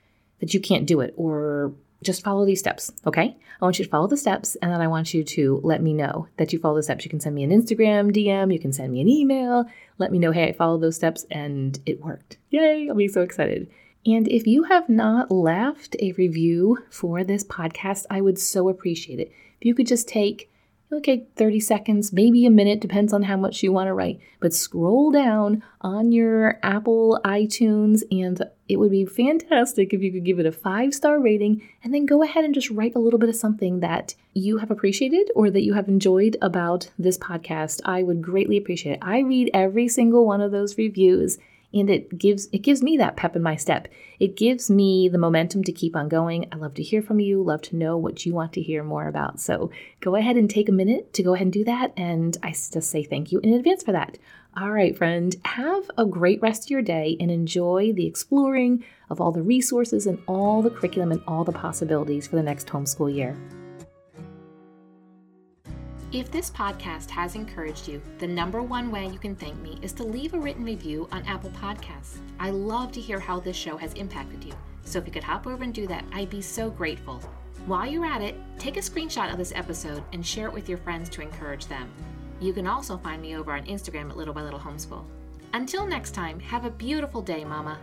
that 0.40 0.54
you 0.54 0.60
can't 0.60 0.86
do 0.86 1.00
it 1.00 1.12
or 1.16 1.72
just 2.04 2.22
follow 2.22 2.44
these 2.44 2.60
steps, 2.60 2.92
okay? 3.06 3.36
I 3.60 3.64
want 3.64 3.78
you 3.78 3.84
to 3.84 3.90
follow 3.90 4.06
the 4.06 4.16
steps 4.16 4.56
and 4.56 4.70
then 4.70 4.80
I 4.80 4.88
want 4.88 5.14
you 5.14 5.24
to 5.24 5.60
let 5.64 5.82
me 5.82 5.92
know 5.92 6.28
that 6.36 6.52
you 6.52 6.58
follow 6.58 6.76
the 6.76 6.82
steps. 6.82 7.04
You 7.04 7.10
can 7.10 7.20
send 7.20 7.34
me 7.34 7.44
an 7.44 7.50
Instagram 7.50 8.14
DM, 8.14 8.52
you 8.52 8.58
can 8.58 8.72
send 8.72 8.92
me 8.92 9.00
an 9.00 9.08
email, 9.08 9.64
let 9.98 10.12
me 10.12 10.18
know, 10.18 10.32
hey, 10.32 10.48
I 10.48 10.52
followed 10.52 10.82
those 10.82 10.96
steps 10.96 11.24
and 11.30 11.78
it 11.86 12.00
worked. 12.00 12.38
Yay, 12.50 12.88
I'll 12.88 12.94
be 12.94 13.08
so 13.08 13.22
excited. 13.22 13.70
And 14.06 14.28
if 14.28 14.46
you 14.46 14.64
have 14.64 14.88
not 14.88 15.30
left 15.30 15.96
a 16.00 16.12
review 16.12 16.78
for 16.90 17.24
this 17.24 17.42
podcast, 17.42 18.04
I 18.10 18.20
would 18.20 18.38
so 18.38 18.68
appreciate 18.68 19.18
it. 19.18 19.32
If 19.60 19.66
you 19.66 19.74
could 19.74 19.86
just 19.86 20.08
take, 20.08 20.50
okay, 20.92 21.26
30 21.36 21.60
seconds, 21.60 22.12
maybe 22.12 22.44
a 22.44 22.50
minute, 22.50 22.80
depends 22.80 23.14
on 23.14 23.22
how 23.22 23.38
much 23.38 23.62
you 23.62 23.72
want 23.72 23.86
to 23.86 23.94
write, 23.94 24.20
but 24.40 24.52
scroll 24.52 25.10
down 25.10 25.62
on 25.80 26.12
your 26.12 26.58
Apple 26.62 27.18
iTunes, 27.24 28.02
and 28.10 28.42
it 28.68 28.76
would 28.76 28.90
be 28.90 29.04
fantastic 29.04 29.92
if 29.92 30.00
you 30.00 30.10
could 30.10 30.24
give 30.24 30.38
it 30.38 30.46
a 30.46 30.52
five 30.52 30.94
star 30.94 31.20
rating 31.20 31.68
and 31.82 31.92
then 31.92 32.06
go 32.06 32.22
ahead 32.22 32.44
and 32.44 32.54
just 32.54 32.70
write 32.70 32.94
a 32.94 32.98
little 32.98 33.18
bit 33.18 33.28
of 33.28 33.36
something 33.36 33.80
that 33.80 34.14
you 34.32 34.58
have 34.58 34.70
appreciated 34.70 35.30
or 35.34 35.50
that 35.50 35.62
you 35.62 35.74
have 35.74 35.88
enjoyed 35.88 36.36
about 36.40 36.90
this 36.98 37.18
podcast. 37.18 37.80
I 37.84 38.02
would 38.02 38.22
greatly 38.22 38.56
appreciate 38.56 38.94
it. 38.94 38.98
I 39.02 39.18
read 39.18 39.50
every 39.52 39.88
single 39.88 40.26
one 40.26 40.40
of 40.40 40.50
those 40.50 40.78
reviews 40.78 41.38
and 41.74 41.90
it 41.90 42.16
gives 42.16 42.48
it 42.52 42.58
gives 42.58 42.82
me 42.82 42.96
that 42.96 43.16
pep 43.16 43.36
in 43.36 43.42
my 43.42 43.56
step. 43.56 43.88
It 44.20 44.36
gives 44.36 44.70
me 44.70 45.08
the 45.08 45.18
momentum 45.18 45.64
to 45.64 45.72
keep 45.72 45.96
on 45.96 46.08
going. 46.08 46.46
I 46.52 46.56
love 46.56 46.74
to 46.74 46.82
hear 46.82 47.02
from 47.02 47.20
you, 47.20 47.42
love 47.42 47.62
to 47.62 47.76
know 47.76 47.98
what 47.98 48.24
you 48.24 48.32
want 48.32 48.52
to 48.54 48.62
hear 48.62 48.84
more 48.84 49.08
about. 49.08 49.40
So 49.40 49.70
go 50.00 50.14
ahead 50.14 50.36
and 50.36 50.48
take 50.48 50.68
a 50.68 50.72
minute 50.72 51.12
to 51.14 51.22
go 51.22 51.34
ahead 51.34 51.46
and 51.46 51.52
do 51.52 51.64
that 51.64 51.92
and 51.96 52.36
I 52.42 52.50
just 52.50 52.84
say 52.84 53.02
thank 53.02 53.32
you 53.32 53.40
in 53.40 53.52
advance 53.52 53.82
for 53.82 53.92
that. 53.92 54.16
All 54.56 54.70
right, 54.70 54.96
friend, 54.96 55.34
have 55.44 55.90
a 55.98 56.06
great 56.06 56.40
rest 56.40 56.66
of 56.66 56.70
your 56.70 56.80
day 56.80 57.16
and 57.18 57.28
enjoy 57.28 57.92
the 57.92 58.06
exploring 58.06 58.84
of 59.10 59.20
all 59.20 59.32
the 59.32 59.42
resources 59.42 60.06
and 60.06 60.16
all 60.28 60.62
the 60.62 60.70
curriculum 60.70 61.10
and 61.10 61.20
all 61.26 61.42
the 61.42 61.50
possibilities 61.50 62.28
for 62.28 62.36
the 62.36 62.42
next 62.42 62.68
homeschool 62.68 63.12
year. 63.12 63.36
If 66.12 66.30
this 66.30 66.50
podcast 66.50 67.10
has 67.10 67.34
encouraged 67.34 67.88
you, 67.88 68.00
the 68.18 68.28
number 68.28 68.62
one 68.62 68.92
way 68.92 69.08
you 69.08 69.18
can 69.18 69.34
thank 69.34 69.60
me 69.60 69.80
is 69.82 69.92
to 69.94 70.04
leave 70.04 70.34
a 70.34 70.38
written 70.38 70.62
review 70.62 71.08
on 71.10 71.24
Apple 71.24 71.50
Podcasts. 71.50 72.18
I 72.38 72.50
love 72.50 72.92
to 72.92 73.00
hear 73.00 73.18
how 73.18 73.40
this 73.40 73.56
show 73.56 73.76
has 73.76 73.92
impacted 73.94 74.44
you, 74.44 74.52
so 74.84 75.00
if 75.00 75.06
you 75.06 75.12
could 75.12 75.24
hop 75.24 75.48
over 75.48 75.64
and 75.64 75.74
do 75.74 75.88
that, 75.88 76.04
I'd 76.12 76.30
be 76.30 76.40
so 76.40 76.70
grateful. 76.70 77.20
While 77.66 77.86
you're 77.86 78.06
at 78.06 78.22
it, 78.22 78.36
take 78.60 78.76
a 78.76 78.80
screenshot 78.80 79.32
of 79.32 79.38
this 79.38 79.52
episode 79.56 80.04
and 80.12 80.24
share 80.24 80.46
it 80.46 80.54
with 80.54 80.68
your 80.68 80.78
friends 80.78 81.08
to 81.08 81.22
encourage 81.22 81.66
them. 81.66 81.90
You 82.40 82.52
can 82.52 82.66
also 82.66 82.98
find 82.98 83.22
me 83.22 83.36
over 83.36 83.52
on 83.52 83.64
Instagram 83.66 84.10
at 84.10 84.16
Little 84.16 84.34
by 84.34 84.42
Little 84.42 84.60
Homeschool. 84.60 85.04
Until 85.52 85.86
next 85.86 86.12
time, 86.12 86.40
have 86.40 86.64
a 86.64 86.70
beautiful 86.70 87.22
day, 87.22 87.44
Mama. 87.44 87.78